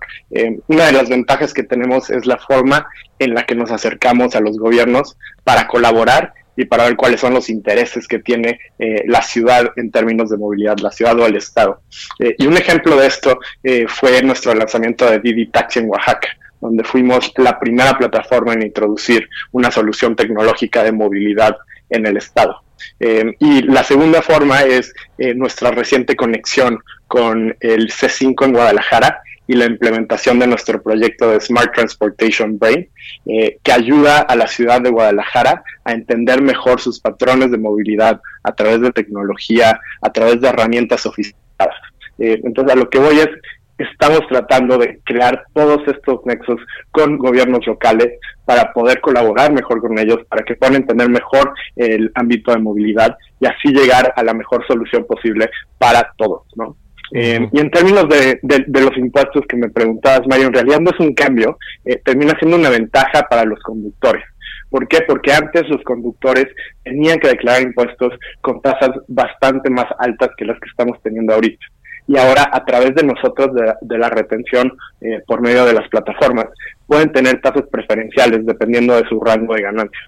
[0.68, 2.88] una de las ventajas que tenemos es la forma
[3.20, 7.34] en la que nos acercamos a los gobiernos para colaborar y para ver cuáles son
[7.34, 11.36] los intereses que tiene eh, la ciudad en términos de movilidad, la ciudad o el
[11.36, 11.82] estado.
[12.20, 16.30] Eh, y un ejemplo de esto eh, fue nuestro lanzamiento de Didi Taxi en Oaxaca
[16.62, 21.58] donde fuimos la primera plataforma en introducir una solución tecnológica de movilidad
[21.90, 22.64] en el estado.
[22.98, 24.92] y la segunda forma es
[25.36, 31.40] nuestra reciente conexión con el C5 en Guadalajara, y la implementación de nuestro proyecto de
[31.40, 32.90] Smart Transportation Brain,
[33.26, 38.22] eh, que ayuda a la ciudad de Guadalajara a entender mejor sus patrones de movilidad
[38.44, 41.76] a través de tecnología, a través de herramientas sofisticadas.
[42.18, 43.30] Eh, entonces, a lo que voy es,
[43.78, 46.60] estamos tratando de crear todos estos nexos
[46.92, 52.12] con gobiernos locales para poder colaborar mejor con ellos, para que puedan entender mejor el
[52.16, 56.78] ámbito de movilidad y así llegar a la mejor solución posible para todos, ¿no?
[57.14, 61.00] Eh, y en términos de, los impuestos que me preguntabas, Mario, en realidad no es
[61.00, 64.24] un cambio, eh, termina siendo una ventaja para los conductores.
[64.70, 65.00] ¿Por qué?
[65.08, 66.48] Porque antes los conductores
[66.84, 71.66] tenían que declarar impuestos con tasas bastante más altas que las que estamos teniendo ahorita.
[72.08, 73.50] Y ahora, a través de nosotros,
[73.82, 76.46] de, la retención eh, por medio de las plataformas,
[76.86, 80.04] pueden tener tasas preferenciales dependiendo de su rango de ganancias.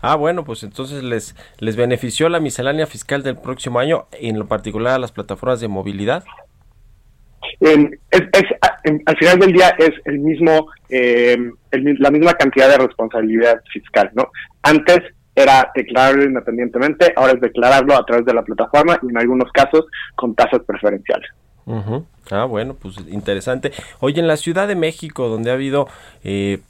[0.00, 4.46] Ah, bueno, pues entonces les, les benefició la miscelánea fiscal del próximo año, en lo
[4.46, 6.24] particular a las plataformas de movilidad.
[7.60, 11.36] al final del día es el mismo, eh,
[11.72, 14.30] la misma cantidad de responsabilidad fiscal, ¿no?
[14.62, 15.00] Antes
[15.34, 19.86] era declararlo independientemente, ahora es declararlo a través de la plataforma y en algunos casos
[20.14, 21.28] con tasas preferenciales.
[22.30, 23.72] Ah, bueno, pues interesante.
[24.00, 25.88] Oye, en la Ciudad de México, donde ha habido
[26.22, 26.60] eh,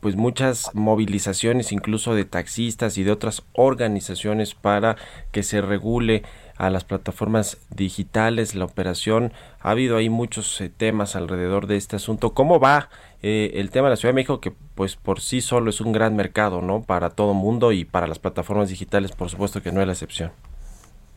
[0.00, 4.96] pues muchas movilizaciones, incluso de taxistas y de otras organizaciones para
[5.32, 6.22] que se regule
[6.56, 9.32] a las plataformas digitales, la operación.
[9.60, 12.34] Ha habido ahí muchos eh, temas alrededor de este asunto.
[12.34, 12.90] ¿Cómo va
[13.22, 15.92] eh, el tema de la Ciudad de México, que pues por sí solo es un
[15.92, 16.82] gran mercado, ¿no?
[16.82, 20.32] Para todo mundo y para las plataformas digitales, por supuesto que no es la excepción.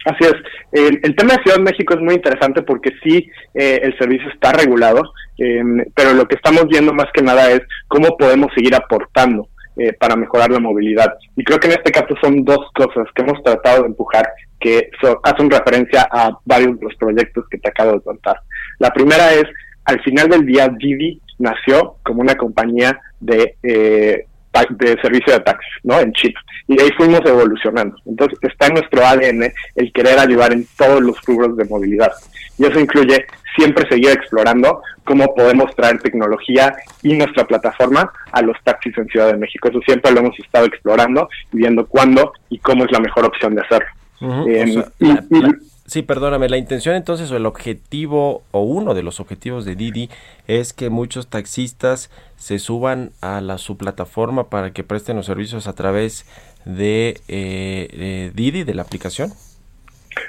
[0.05, 0.35] Así es.
[0.71, 4.53] El, tema de Ciudad de México es muy interesante porque sí, eh, el servicio está
[4.53, 9.49] regulado, em, pero lo que estamos viendo más que nada es cómo podemos seguir aportando
[9.77, 11.13] eh, para mejorar la movilidad.
[11.35, 14.27] Y creo que en este caso son dos cosas que hemos tratado de empujar
[14.59, 14.89] que
[15.23, 18.39] hacen referencia a varios de los proyectos que te acabo de contar.
[18.79, 19.45] La primera es,
[19.85, 24.25] al final del día, Didi nació como una compañía de eh,
[24.69, 25.99] de servicio de taxis, ¿no?
[25.99, 26.39] En China.
[26.67, 27.97] Y de ahí fuimos evolucionando.
[28.05, 32.11] Entonces está en nuestro ADN el querer ayudar en todos los rubros de movilidad.
[32.57, 38.57] Y eso incluye siempre seguir explorando cómo podemos traer tecnología y nuestra plataforma a los
[38.63, 39.69] taxis en Ciudad de México.
[39.69, 43.55] Eso siempre lo hemos estado explorando y viendo cuándo y cómo es la mejor opción
[43.55, 43.89] de hacerlo.
[44.19, 44.83] Em,
[45.87, 50.09] Sí, perdóname, la intención entonces o el objetivo o uno de los objetivos de Didi
[50.45, 55.65] es que muchos taxistas se suban a la su plataforma para que presten los servicios
[55.65, 56.25] a través
[56.65, 59.31] de, eh, Didi, de la aplicación.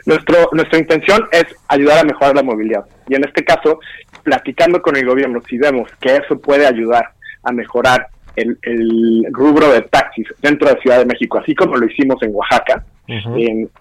[0.06, 3.80] Nuestro, nuestra intención es ayudar a mejorar la movilidad y en este caso,
[4.22, 9.72] platicando con el gobierno, si vemos que eso puede ayudar a mejorar el, el rubro
[9.72, 12.84] de taxis dentro de Ciudad de México, así como lo hicimos en Oaxaca,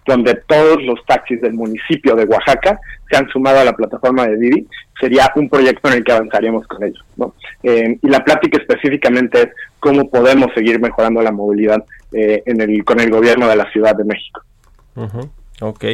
[0.06, 4.38] donde todos los taxis del municipio de Oaxaca se han sumado a la plataforma de
[4.38, 4.68] Didi,
[5.00, 7.04] sería un proyecto en el que avanzaríamos con ellos.
[7.18, 7.34] ¿no?
[7.64, 12.84] Eh, y la plática específicamente es cómo podemos seguir mejorando la movilidad eh, en el,
[12.86, 14.42] con el gobierno de la Ciudad de México.
[15.62, 15.86] Ok.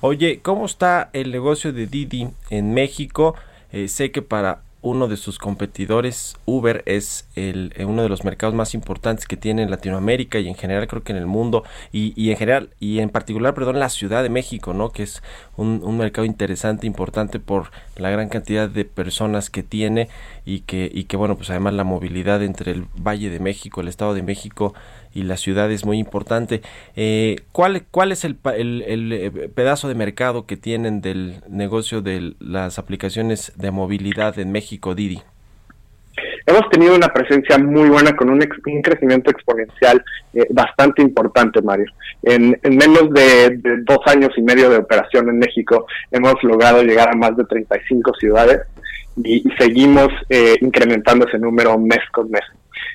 [0.00, 3.34] Oye, ¿cómo está el negocio de Didi en México?
[3.72, 8.24] Eh, sé que para uno de sus competidores, Uber, es el, eh, uno de los
[8.24, 11.64] mercados más importantes que tiene en Latinoamérica y en general creo que en el mundo
[11.92, 14.90] y, y en general y en particular, perdón, la Ciudad de México, ¿no?
[14.90, 15.22] Que es
[15.56, 20.08] un, mercado interesante, importante por la gran cantidad de personas que tiene
[20.46, 23.88] y que, y que bueno, pues además la movilidad entre el Valle de México, el
[23.88, 24.74] Estado de México
[25.12, 26.62] y la ciudad es muy importante.
[26.96, 32.34] Eh, ¿cuál, ¿Cuál es el, el, eh, pedazo de mercado que tienen del negocio de
[32.40, 35.22] las aplicaciones de movilidad en México, Didi?
[36.46, 38.40] Hemos tenido una presencia muy buena con un,
[38.82, 40.02] crecimiento exponencial
[40.34, 41.86] eh, bastante importante, Mario.
[42.22, 47.16] En, menos de, dos años y medio de operación en México hemos logrado llegar a
[47.16, 48.62] más de 35 ciudades
[49.16, 50.08] y, seguimos
[50.60, 52.42] incrementando ese número mes con mes.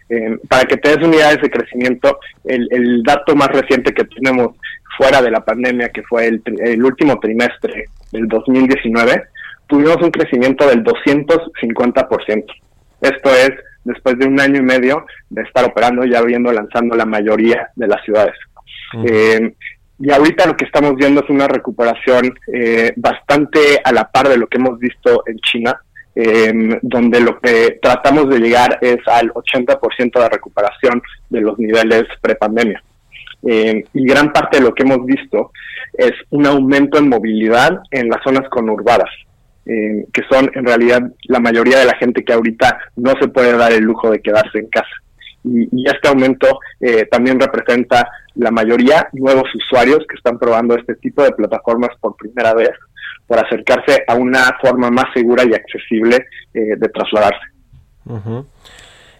[0.07, 4.55] Eh, para que te des unidades de crecimiento, el, dato más reciente que tenemos
[4.97, 9.23] fuera de la pandemia, que fue el, último trimestre del 2019,
[9.67, 12.45] tuvimos un crecimiento del 250%.
[13.01, 13.51] Esto es
[13.83, 17.87] después de un año y medio de estar operando, ya habiendo lanzando la mayoría de
[17.87, 18.35] las ciudades.
[19.05, 19.53] Eh,
[19.99, 24.37] y ahorita lo que estamos viendo es una recuperación eh, bastante a la par de
[24.37, 25.81] lo que hemos visto en China
[26.15, 32.05] eh, donde lo que tratamos de llegar es al 80% de recuperación de los niveles
[32.21, 32.81] prepandemia.
[33.47, 35.51] Eh, y gran parte de lo que hemos visto
[35.93, 39.09] es un aumento en movilidad en las zonas conurbadas,
[39.65, 43.55] eh, que son en realidad la mayoría de la gente que ahorita no se puede
[43.55, 44.89] dar el lujo de quedarse en casa.
[45.43, 50.95] Y, y este aumento eh, también representa la mayoría nuevos usuarios que están probando este
[50.95, 52.71] tipo de plataformas por primera vez
[53.27, 57.45] por acercarse a una forma más segura y accesible eh, de trasladarse.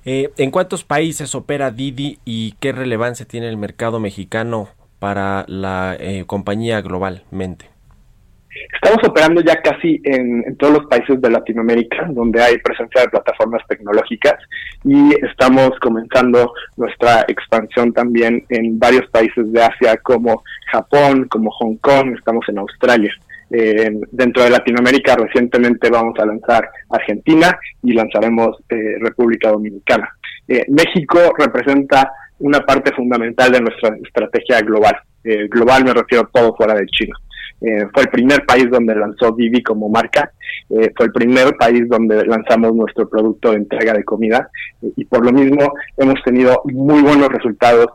[0.05, 5.97] Eh, ¿En cuántos países opera Didi y qué relevancia tiene el mercado mexicano para la
[5.99, 7.65] eh, compañía globalmente?
[8.73, 13.61] Estamos operando ya casi en, todos los países de Latinoamérica donde hay presencia de plataformas
[13.67, 14.35] tecnológicas
[14.83, 21.75] y estamos comenzando nuestra expansión también en varios países de Asia como Japón, como Hong
[21.77, 23.11] Kong, estamos en Australia.
[23.49, 30.09] Eh, dentro de Latinoamérica recientemente vamos a lanzar Argentina y lanzaremos eh, República Dominicana.
[30.47, 34.95] Eh, México representa una parte fundamental de nuestra estrategia global.
[35.49, 37.15] global me refiero a todo fuera de China.
[37.61, 40.31] Eh, fue el primer país donde lanzó Vivi como marca,
[40.69, 44.49] eh, fue el primer país donde lanzamos nuestro producto de entrega de comida.
[44.81, 47.87] Eh, y por lo mismo hemos tenido muy buenos resultados,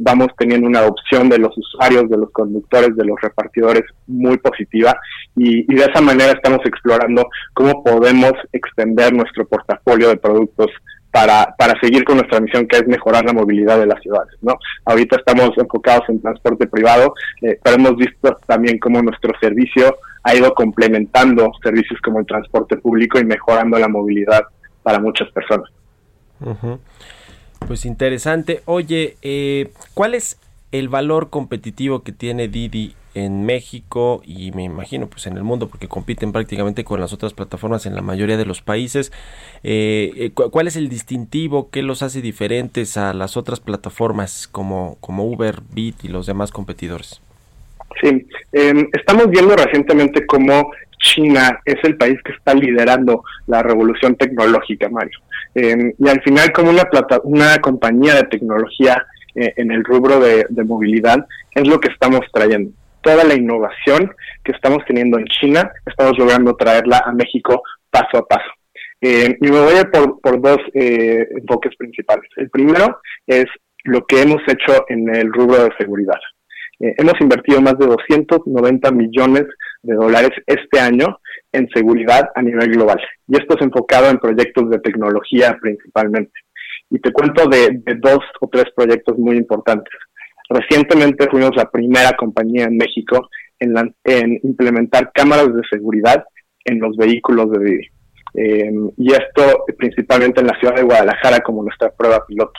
[0.00, 4.98] vamos teniendo una adopción de los usuarios, de los conductores, de los repartidores muy positiva.
[5.34, 10.70] Y de esa manera estamos explorando cómo podemos extender nuestro portafolio de productos
[11.16, 14.34] para, para seguir con nuestra misión que es mejorar la movilidad de las ciudades.
[14.42, 14.58] ¿no?
[14.84, 20.36] Ahorita estamos enfocados en transporte privado, eh, pero hemos visto también cómo nuestro servicio ha
[20.36, 24.42] ido complementando servicios como el transporte público y mejorando la movilidad
[24.82, 25.70] para muchas personas.
[27.66, 28.60] Pues interesante.
[28.66, 30.38] Oye, eh, ¿cuál es
[30.70, 35.68] el valor competitivo que tiene Didi en México y me imagino pues en el mundo
[35.68, 39.10] porque compiten prácticamente con las otras plataformas en la mayoría de los países.
[39.64, 41.70] Eh, eh, ¿Cuál es el distintivo?
[41.70, 46.52] ¿Qué los hace diferentes a las otras plataformas como, como Uber, Bit y los demás
[46.52, 47.22] competidores?
[48.02, 54.16] Sí, em, estamos viendo recientemente cómo China es el país que está liderando la revolución
[54.16, 55.18] tecnológica, Mario.
[55.54, 60.20] Em, y al final, como una, plata, una compañía de tecnología eh, en el rubro
[60.20, 62.72] de, movilidad, es lo que estamos trayendo.
[63.06, 68.26] Toda la innovación que estamos teniendo en China, estamos logrando traerla a México paso a
[68.26, 68.50] paso.
[69.00, 72.28] Em, y me voy a por dos eh, enfoques principales.
[72.34, 73.44] El primero es
[73.84, 76.18] lo que hemos hecho en el rubro de seguridad.
[76.80, 79.44] Eh, hemos invertido más de 290 millones
[79.82, 81.20] de dólares este año
[81.52, 83.00] en seguridad a nivel global.
[83.28, 86.32] Y esto es enfocado en proyectos de tecnología principalmente.
[86.90, 89.94] Y te cuento de, dos o tres proyectos muy importantes.
[90.48, 93.28] Recientemente fuimos la primera compañía en México
[93.58, 93.74] en,
[94.04, 96.24] en implementar cámaras de seguridad
[96.64, 97.86] en los vehículos de Didi.
[98.34, 102.58] Eh, y esto principalmente en la ciudad de Guadalajara como nuestra prueba piloto.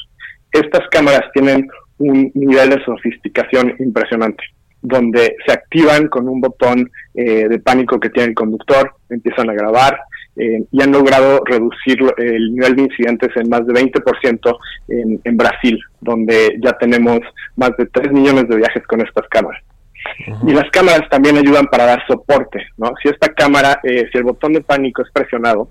[0.51, 1.67] Estas cámaras tienen
[1.99, 4.43] un nivel de sofisticación impresionante,
[4.81, 9.53] donde se activan con un botón eh, de pánico que tiene el conductor, empiezan a
[9.53, 9.99] grabar
[10.38, 14.57] eh, y han logrado reducir el nivel de incidentes en más de 20%
[14.89, 17.19] en, en Brasil, donde ya tenemos
[17.55, 19.61] más de 3 millones de viajes con estas cámaras.
[20.45, 22.91] Y las cámaras también ayudan para dar soporte, ¿no?
[23.01, 25.69] Si esta cámara, eh, si el botón de pánico es presionado,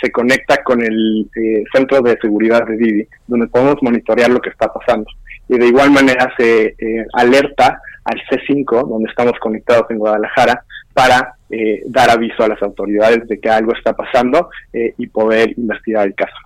[0.00, 1.28] se conecta con el
[1.70, 5.04] centro de seguridad de Didi, donde podemos monitorear lo que está pasando
[5.48, 10.64] y de igual manera se eh, alerta al C5, donde estamos conectados en Guadalajara,
[10.96, 15.52] para eh, dar aviso a las autoridades de que algo está pasando eh, y poder
[15.58, 16.36] investigar el caso.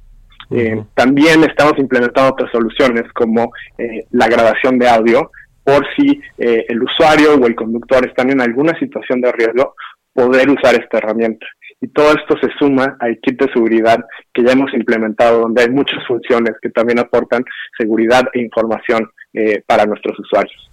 [0.94, 3.52] también estamos implementando otras soluciones como
[4.10, 5.30] la grabación de audio
[5.62, 9.76] por si el usuario o el conductor están en alguna situación de riesgo,
[10.12, 11.46] poder usar esta herramienta.
[11.80, 15.70] Y todo esto se suma al kit de seguridad que ya hemos implementado, donde hay
[15.70, 17.42] muchas funciones que también aportan
[17.78, 20.70] seguridad e información eh, para nuestros usuarios.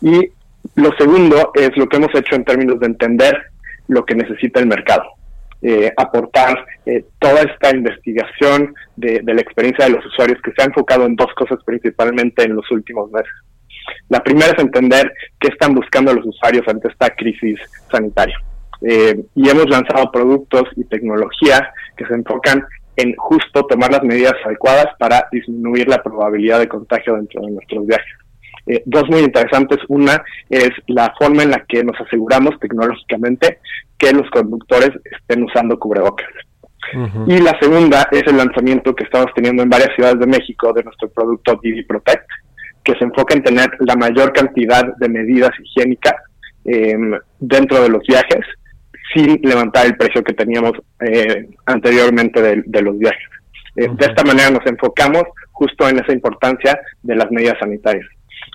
[0.00, 0.30] Y
[0.76, 3.34] lo segundo es lo que hemos hecho en términos de entender
[3.88, 5.04] lo que necesita el mercado.
[5.62, 10.66] Eh, aportar eh, toda esta investigación de, la experiencia de los usuarios que se ha
[10.66, 13.32] enfocado en dos cosas principalmente en los últimos meses.
[14.10, 15.10] La primera es entender
[15.40, 17.58] qué están buscando los usuarios ante esta crisis
[17.90, 18.38] sanitaria.
[18.82, 22.62] Eh, y hemos lanzado productos y tecnología que se enfocan
[22.96, 27.86] en justo tomar las medidas adecuadas para disminuir la probabilidad de contagio dentro de nuestros
[27.86, 28.25] viajes.
[28.66, 29.78] Eh, dos muy interesantes.
[29.88, 33.60] Una es la forma en la que nos aseguramos tecnológicamente
[33.98, 36.28] que los conductores estén usando cubrebocas.
[37.26, 40.84] Y la segunda es el lanzamiento que estamos teniendo en varias ciudades de México de
[40.84, 42.28] nuestro producto Didi Protect,
[42.84, 46.14] que se enfoca en tener la mayor cantidad de medidas higiénicas
[46.64, 46.96] eh,
[47.40, 48.44] dentro de los viajes
[49.14, 53.28] sin levantar el precio que teníamos eh, anteriormente de, los viajes.
[53.76, 58.06] Eh, de esta manera nos enfocamos justo en esa importancia de las medidas sanitarias.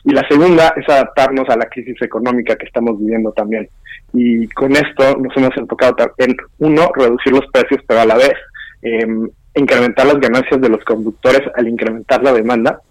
[0.03, 3.69] Y la segunda es adaptarnos a la crisis económica que estamos viviendo también.
[4.13, 8.33] Y con esto nos hemos enfocado en, uno, reducir los precios, pero a la vez
[8.81, 12.81] em, incrementar las ganancias de los conductores al incrementar la demanda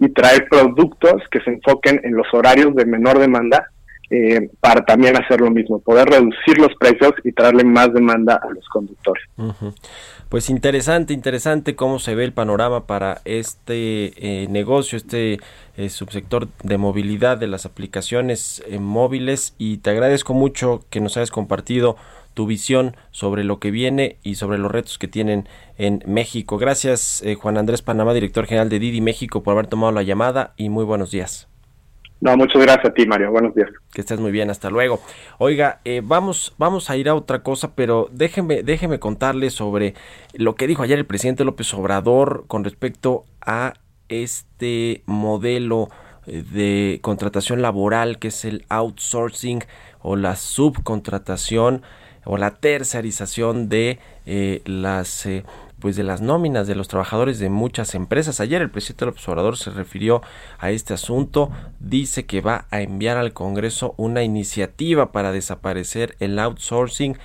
[0.00, 3.70] y traer productos que se enfoquen en los horarios de menor demanda
[4.08, 8.48] eh, para también hacer lo mismo, poder reducir los precios y traerle más demanda a
[8.50, 9.24] los conductores.
[10.28, 15.40] Pues interesante, interesante cómo se ve el panorama para este eh, negocio, este
[15.76, 21.32] eh, subsector de movilidad de las aplicaciones móviles y te agradezco mucho que nos hayas
[21.32, 21.96] compartido
[22.34, 25.48] tu visión sobre lo que viene y sobre los retos que tienen
[25.78, 26.58] en México.
[26.58, 30.68] Gracias Juan Andrés Panamá, director general de Didi México, por haber tomado la llamada y
[30.68, 31.48] muy buenos días.
[32.20, 33.30] No, muchas gracias a ti, Mario.
[33.30, 33.68] Buenos días.
[33.92, 35.00] Que estés muy bien, hasta luego.
[35.38, 39.94] Oiga, eh, vamos, vamos a ir a otra cosa, pero déjeme, déjeme contarle sobre
[40.34, 43.74] lo que dijo ayer el presidente López Obrador con respecto a
[44.08, 45.90] este modelo
[46.26, 49.64] eh, de contratación laboral que es el outsourcing
[50.00, 51.82] o la subcontratación
[52.24, 55.28] o la tercerización de eh, las
[55.86, 58.40] pues de las nóminas de los trabajadores de muchas empresas.
[58.40, 60.20] Ayer el presidente del observador se refirió
[60.58, 66.40] a este asunto, dice que va a enviar al Congreso una iniciativa para desaparecer el
[66.40, 67.16] outsourcing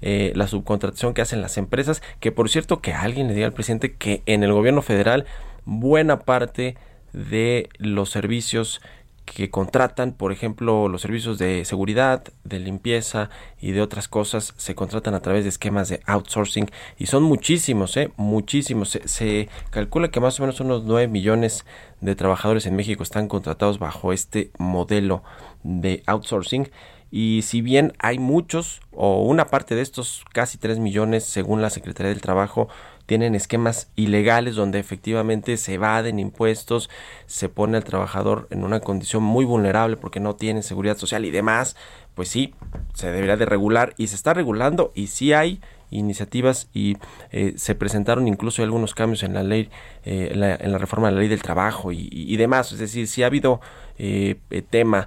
[0.00, 3.52] eh, la subcontratación que hacen las empresas, que por cierto que alguien le diga al
[3.52, 5.26] presidente que en el gobierno federal
[5.64, 6.76] buena parte
[7.12, 8.80] de los servicios
[9.24, 14.74] que contratan, por ejemplo, los servicios de seguridad, de limpieza y de otras cosas, se
[14.74, 18.12] contratan a través de esquemas de outsourcing y son muchísimos, ¿eh?
[18.16, 18.90] muchísimos.
[18.90, 21.64] Se, se calcula que más o menos unos 9 millones
[22.00, 25.22] de trabajadores en México están contratados bajo este modelo
[25.62, 26.70] de outsourcing
[27.16, 31.70] y si bien hay muchos o una parte de estos casi 3 millones según la
[31.70, 32.68] Secretaría del Trabajo
[33.06, 36.90] tienen esquemas ilegales donde efectivamente se evaden impuestos,
[37.26, 41.30] se pone al trabajador en una condición muy vulnerable porque no tiene seguridad social y
[41.30, 41.76] demás,
[42.14, 42.54] pues sí,
[42.94, 46.96] se debería de regular y se está regulando y sí hay iniciativas y
[47.30, 49.70] eh, se presentaron incluso algunos cambios en la ley,
[50.04, 52.72] eh, en, la, reforma de la ley del trabajo y, demás.
[52.72, 53.60] Es decir, si ha habido
[53.96, 54.36] eh,
[54.70, 55.06] tema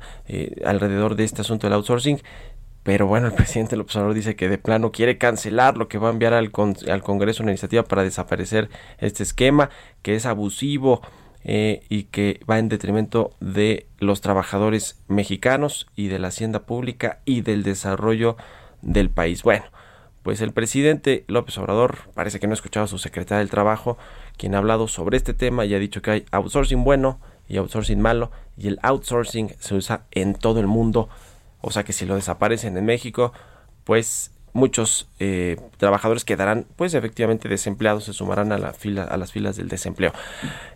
[0.66, 2.22] alrededor de este asunto del outsourcing.
[2.88, 6.08] Pero bueno, el presidente López Obrador dice que de plano quiere cancelar lo que va
[6.08, 8.70] a enviar al, Congreso una iniciativa para desaparecer
[9.00, 9.70] este esquema,
[10.02, 11.02] que es abusivo,
[11.44, 17.42] y que va en detrimento de los trabajadores mexicanos y de la hacienda pública y
[17.42, 18.38] del desarrollo
[18.82, 19.44] del país.
[19.44, 19.66] Bueno,
[20.24, 23.98] pues el presidente López Obrador parece que no ha escuchado a su secretaria del Trabajo,
[24.38, 27.20] quien ha hablado sobre este tema y ha dicho que hay outsourcing bueno
[27.50, 31.10] y outsourcing malo, y el outsourcing se usa en todo el mundo,
[31.68, 33.34] o sea que si lo desaparecen en México,
[33.84, 39.34] pues muchos eh, trabajadores quedarán pues efectivamente desempleados, se sumarán a, la fila, a las
[39.34, 40.13] filas del desempleo.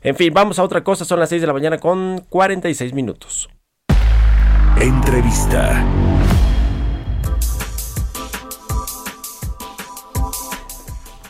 [0.02, 3.50] En fin, vamos a otra cosa, son las 6 de la mañana con 46 minutos.
[4.82, 5.86] Entrevista.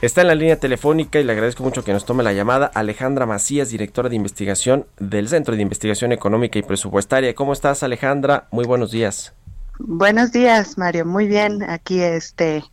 [0.01, 3.28] Está en la línea telefónica y le agradezco mucho que nos tome la llamada Alejandra
[3.28, 7.36] Macías, directora de investigación del Centro de Investigación Económica y Presupuestaria.
[7.36, 8.47] ¿Cómo estás, Alejandra?
[8.49, 9.36] Muy buenos días.
[9.88, 11.06] Buenos días, Mario.
[11.06, 11.64] Muy bien.
[11.64, 12.64] Aquí este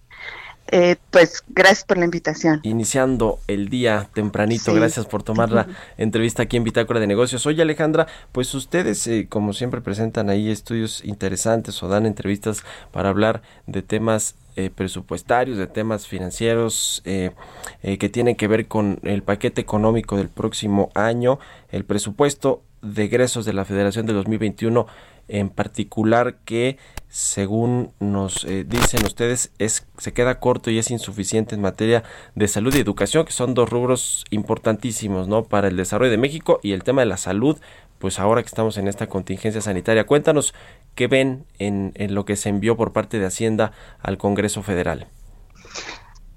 [0.71, 2.61] eh, pues gracias por la invitación.
[2.63, 7.47] Iniciando el día tempranito, gracias por tomar la entrevista aquí en Bitácora de Negocios.
[7.47, 13.09] Oye Alejandra, pues ustedes eh, como siempre presentan ahí estudios interesantes o dan entrevistas para
[13.09, 19.63] hablar de temas eh, presupuestarios, de temas financieros que tienen que ver con el paquete
[19.63, 21.39] económico del próximo año,
[21.71, 24.87] el presupuesto de egresos de la Federación de 2021
[25.29, 31.55] en particular que según nos eh, dicen ustedes es se queda corto y es insuficiente
[31.55, 32.03] en materia
[32.35, 36.61] de salud y educación que son dos rubros importantísimos no para el desarrollo de México
[36.63, 37.59] y el tema de la salud
[37.99, 40.07] pues ahora que estamos en esta contingencia sanitaria.
[40.07, 40.55] Cuéntanos
[40.95, 45.09] qué ven en, en lo que se envió por parte de Hacienda al Congreso Federal.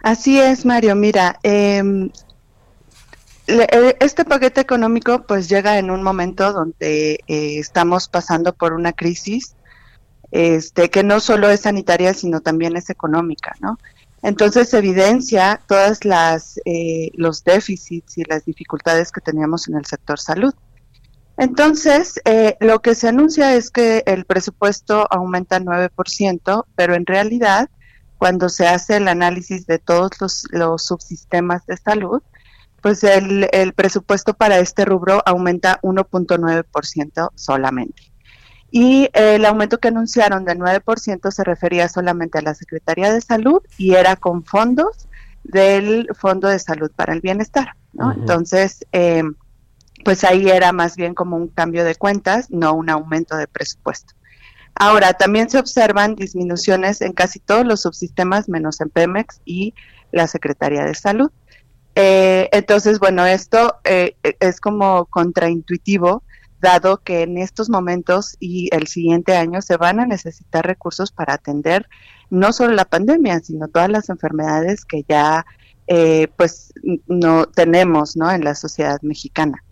[0.02, 0.96] Así es, Mario.
[0.96, 2.10] Mira, eh,
[4.00, 9.56] este paquete económico pues llega en un momento donde eh, estamos pasando por una crisis
[10.32, 13.78] este, que no solo es sanitaria sino también es económica, ¿no?
[14.24, 20.20] Entonces evidencia todas las eh, los déficits y las dificultades que teníamos en el sector
[20.20, 20.54] salud.
[21.38, 22.22] Entonces,
[22.60, 27.68] lo que se anuncia es que el presupuesto aumenta 9%, pero en realidad,
[28.20, 30.12] cuando se hace el análisis de todos
[30.52, 32.22] los subsistemas de salud,
[32.82, 38.12] pues el, el presupuesto para este rubro aumenta 1.9% solamente.
[38.72, 43.62] Y el aumento que anunciaron del 9% se refería solamente a la Secretaría de Salud
[43.78, 45.10] y era con fondos
[45.44, 47.76] del Fondo de Salud para el Bienestar.
[47.92, 48.14] ¿no?
[48.14, 49.24] Entonces, eh,
[50.06, 54.14] pues ahí era más bien como un cambio de cuentas, no un aumento de presupuesto.
[54.76, 59.74] Ahora, también se observan disminuciones en casi todos los subsistemas, menos en Pemex y
[60.12, 61.30] la Secretaría de Salud.
[61.96, 66.24] Eh, entonces, bueno, esto eh, es como contraintuitivo,
[66.62, 71.34] dado que en estos momentos y el siguiente año se van a necesitar recursos para
[71.34, 71.88] atender
[72.30, 75.46] no solo la pandemia, sino todas las enfermedades que ya
[75.88, 76.72] eh, pues
[77.08, 78.32] no tenemos ¿no?
[78.32, 79.64] en la sociedad mexicana.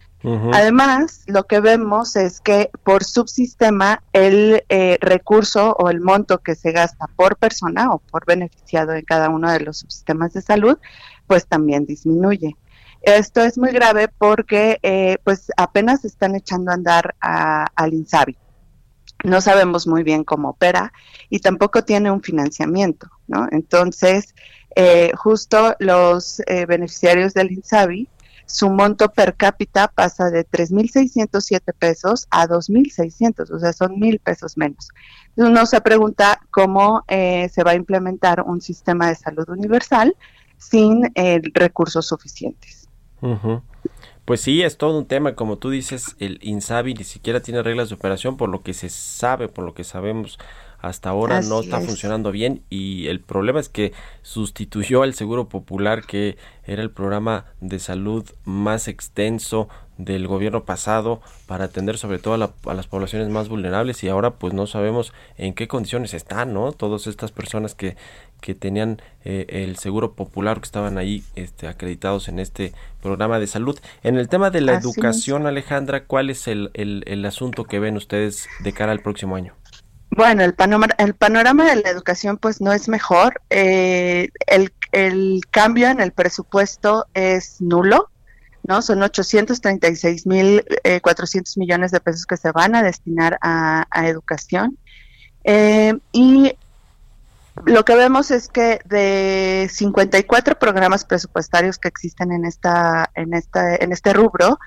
[0.52, 4.62] Además, lo que vemos es que por subsistema el
[5.00, 9.50] recurso o el monto que se gasta por persona o por beneficiado en cada uno
[9.50, 10.78] de los subsistemas de salud
[11.30, 12.58] pues también disminuye.
[13.04, 18.36] Esto es muy grave porque eh, pues apenas están echando a andar al INSABI.
[19.26, 20.92] No sabemos muy bien cómo opera
[21.30, 23.48] y tampoco tiene un financiamiento, ¿no?
[23.52, 24.34] Entonces,
[24.76, 28.10] eh, justo los eh, beneficiarios del INSABI,
[28.48, 34.58] su monto per cápita pasa de 3.607 pesos a 2.600, o sea, son mil pesos
[34.58, 34.90] menos.
[35.36, 40.16] Uno se pregunta cómo se va a implementar un sistema de salud universal
[40.60, 42.88] sin eh, recursos suficientes.
[44.26, 47.90] Pues sí, es todo un tema, como tú dices, el INSABI ni siquiera tiene reglas
[47.90, 50.38] de operación por lo que se sabe, por lo que sabemos
[50.82, 53.92] hasta ahora no está funcionando bien y el problema es que
[54.22, 59.68] sustituyó al Seguro Popular que era el programa de salud más extenso
[60.00, 64.54] del gobierno pasado para atender sobre todo a, las poblaciones más vulnerables y ahora pues
[64.54, 66.72] no sabemos en qué condiciones están, ¿no?
[66.72, 67.98] Todas estas personas que,
[68.40, 73.48] que tenían eh, el seguro popular que estaban ahí este, acreditados en este programa de
[73.48, 73.78] salud.
[74.02, 78.48] En el tema de la educación, Alejandra, ¿cuál es el, el, asunto que ven ustedes
[78.64, 79.54] de cara al próximo año?
[80.12, 83.42] Bueno, el panorama, el panorama de la educación pues no es mejor.
[83.50, 88.10] Eh, el, el cambio en el presupuesto es nulo
[88.64, 88.82] ¿no?
[88.82, 91.02] Son 836 mil eh,
[91.58, 94.78] millones de pesos que se van a destinar a, educación.
[95.44, 96.54] Eh, y
[97.66, 103.76] lo que vemos es que de 54 programas presupuestarios que existen en esta en esta
[103.76, 104.60] en este rubro,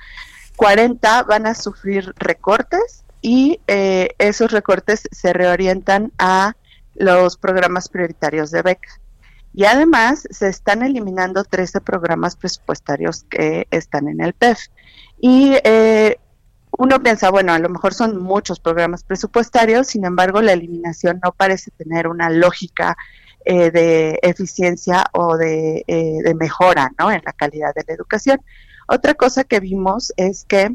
[0.57, 6.55] 40 van a sufrir recortes y eh, esos recortes se reorientan a
[6.95, 9.02] los programas prioritarios de beca.
[9.55, 14.59] Y además se están eliminando 13 programas presupuestarios que están en el PEF.
[15.21, 16.19] Y eh,
[16.79, 21.33] uno piensa, bueno, a lo mejor son muchos programas presupuestarios, sin embargo, la eliminación no
[21.33, 22.97] parece tener una lógica
[23.45, 27.11] eh, de eficiencia o de, eh, de, mejora ¿no?
[27.11, 28.41] en la calidad de la educación.
[28.89, 30.75] Otra cosa que vimos es que,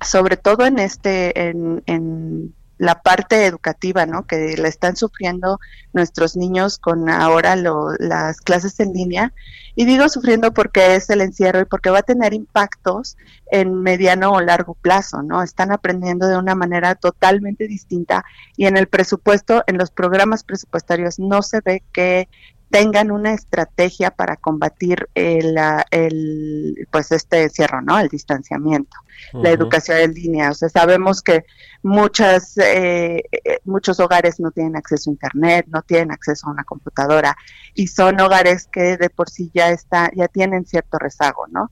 [0.00, 4.26] sobre todo en este, en, en la parte educativa, ¿no?
[4.26, 5.58] Que la están sufriendo
[5.92, 9.32] nuestros niños con ahora las clases en línea.
[9.74, 13.16] Y digo sufriendo porque es el encierro y porque va a tener impactos
[13.50, 15.42] en mediano o largo plazo, ¿no?
[15.42, 18.24] Están aprendiendo de una manera totalmente distinta
[18.56, 22.28] y en el presupuesto, en los programas presupuestarios, no se ve que
[22.70, 25.56] tengan una estrategia para combatir el,
[25.90, 27.98] el pues este encierro, ¿no?
[27.98, 28.96] El distanciamiento,
[29.32, 30.50] la educación en línea.
[30.50, 31.44] O sea, sabemos que
[31.82, 36.64] muchas, eh, eh, muchos hogares no tienen acceso a internet, no tienen acceso a una
[36.64, 37.36] computadora
[37.74, 41.70] y son hogares que de por sí ya está, ya tienen cierto rezago, ¿no?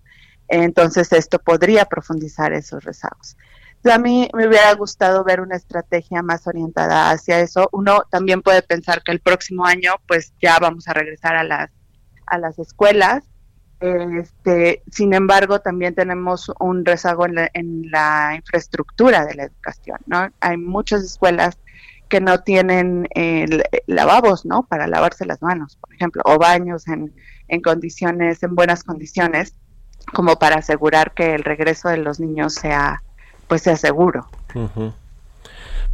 [0.49, 3.37] Entonces esto podría profundizar esos rezagos
[3.85, 7.69] a mí me hubiera gustado ver una estrategia más orientada hacia eso.
[7.73, 11.71] Uno también puede pensar que el próximo año pues ya vamos a regresar a las
[12.27, 13.25] a las escuelas.
[13.81, 20.31] Este, sin embargo, también tenemos un rezago en la, infraestructura de la educación, ¿no?
[20.41, 21.59] Hay muchas escuelas
[22.09, 23.07] que no tienen
[23.87, 24.63] lavabos, ¿no?
[24.63, 27.15] Para lavarse las manos, por ejemplo, o baños en,
[27.49, 29.55] en condiciones, en buenas condiciones,
[30.15, 33.03] como para asegurar que el regreso de los niños sea
[33.49, 34.27] pues sea seguro.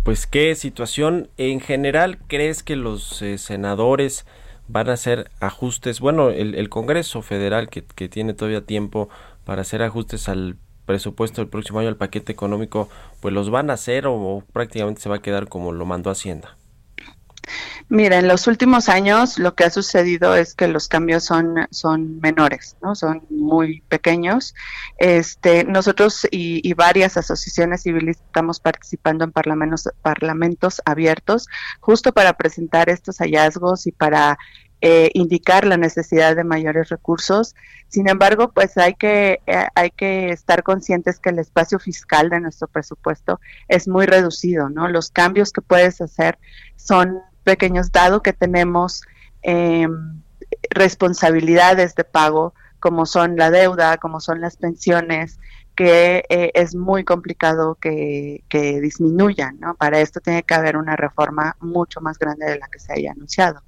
[0.05, 4.26] Pues qué situación en general crees que los eh, senadores
[4.68, 9.09] van a hacer ajustes, bueno, el, Congreso Federal que, que, tiene todavía tiempo
[9.44, 12.88] para hacer ajustes al presupuesto del próximo año, al paquete económico,
[13.20, 16.57] pues los van a hacer o prácticamente se va a quedar como lo mandó Hacienda.
[17.88, 22.20] Mira, en los últimos años lo que ha sucedido es que los cambios son, son
[22.20, 22.95] menores, ¿no?
[22.95, 24.55] Son muy pequeños.
[24.99, 31.49] Este, nosotros y, varias asociaciones civiles estamos participando en parlamentos, parlamentos abiertos
[31.80, 34.38] justo para presentar estos hallazgos y para
[34.80, 37.55] eh, indicar la necesidad de mayores recursos.
[37.88, 42.40] Sin embargo, pues hay que, eh, hay que estar conscientes que el espacio fiscal de
[42.40, 43.38] nuestro presupuesto
[43.68, 44.88] es muy reducido, ¿no?
[44.88, 46.38] Los cambios que puedes hacer
[46.76, 49.03] son pequeños, dado que tenemos
[49.43, 49.88] eh,
[50.70, 55.38] responsabilidades de pago, como son la deuda, como son las pensiones,
[55.76, 59.74] que eh, es muy complicado que, disminuyan, ¿no?
[59.74, 63.12] Para esto tiene que haber una reforma mucho más grande de la que se haya
[63.12, 63.62] anunciado.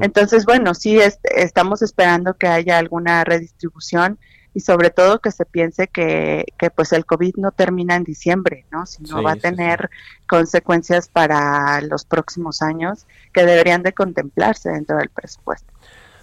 [0.00, 0.98] Entonces, bueno, sí
[1.36, 4.18] estamos esperando que haya alguna redistribución
[4.54, 8.64] y sobre todo que se piense que, que pues el COVID no termina en diciembre,
[8.70, 8.86] ¿no?
[8.86, 9.90] Sino va a tener
[10.26, 15.72] consecuencias para los próximos años que deberían de contemplarse dentro del presupuesto.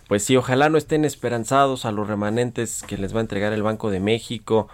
[0.08, 3.64] Pues sí, ojalá no estén esperanzados a los remanentes que les va a entregar el
[3.64, 4.68] Banco de México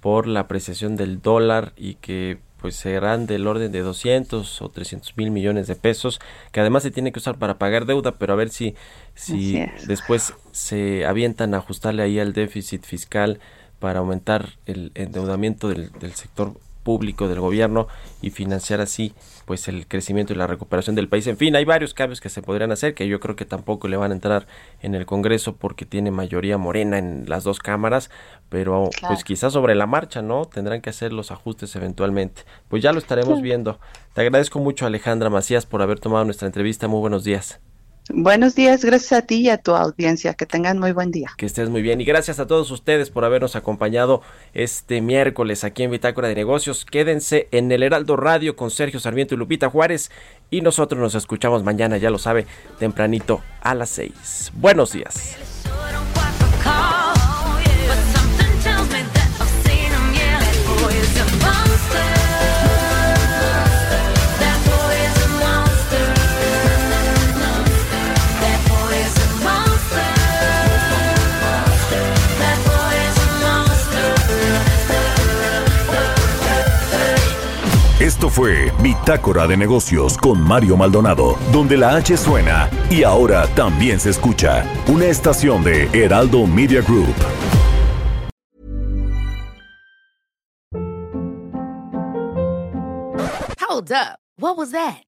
[0.00, 5.16] por la apreciación del dólar y que pues serán del orden de 200 o 300
[5.16, 6.20] mil millones de pesos,
[6.52, 8.74] que además se tiene que usar para pagar deuda, pero a ver si,
[9.14, 13.40] si después se avientan a ajustarle ahí al déficit fiscal
[13.78, 17.88] para aumentar el endeudamiento del, del sector público del gobierno
[18.22, 19.14] y financiar así
[19.44, 21.26] pues el crecimiento y la recuperación del país.
[21.26, 23.96] En fin, hay varios cambios que se podrían hacer que yo creo que tampoco le
[23.96, 24.46] van a entrar
[24.80, 28.10] en el Congreso porque tiene mayoría morena en las dos cámaras,
[28.48, 30.44] pero pues quizás sobre la marcha, ¿no?
[30.44, 32.42] Tendrán que hacer los ajustes eventualmente.
[32.68, 33.78] Pues ya lo estaremos viendo.
[34.14, 36.88] Te agradezco mucho Alejandra Macías por haber tomado nuestra entrevista.
[36.88, 37.60] Muy buenos días.
[38.08, 40.34] Buenos días, gracias a ti y a tu audiencia.
[40.34, 41.30] Que tengan muy buen día.
[41.36, 44.22] Que estés muy bien y gracias a todos ustedes por habernos acompañado
[44.52, 46.84] este miércoles aquí en Bitácora de Negocios.
[46.84, 50.10] Quédense en el Heraldo Radio con Sergio Sarmiento y Lupita Juárez
[50.50, 52.46] y nosotros nos escuchamos mañana, ya lo sabe,
[52.78, 54.52] tempranito a las 6.
[54.54, 55.36] Buenos días.
[78.30, 84.10] Fue Bitácora de Negocios con Mario Maldonado, donde la H suena y ahora también se
[84.10, 84.64] escucha.
[84.86, 87.14] Una estación de Heraldo Media Group.
[93.68, 94.18] Hold up.
[94.38, 95.09] What was that?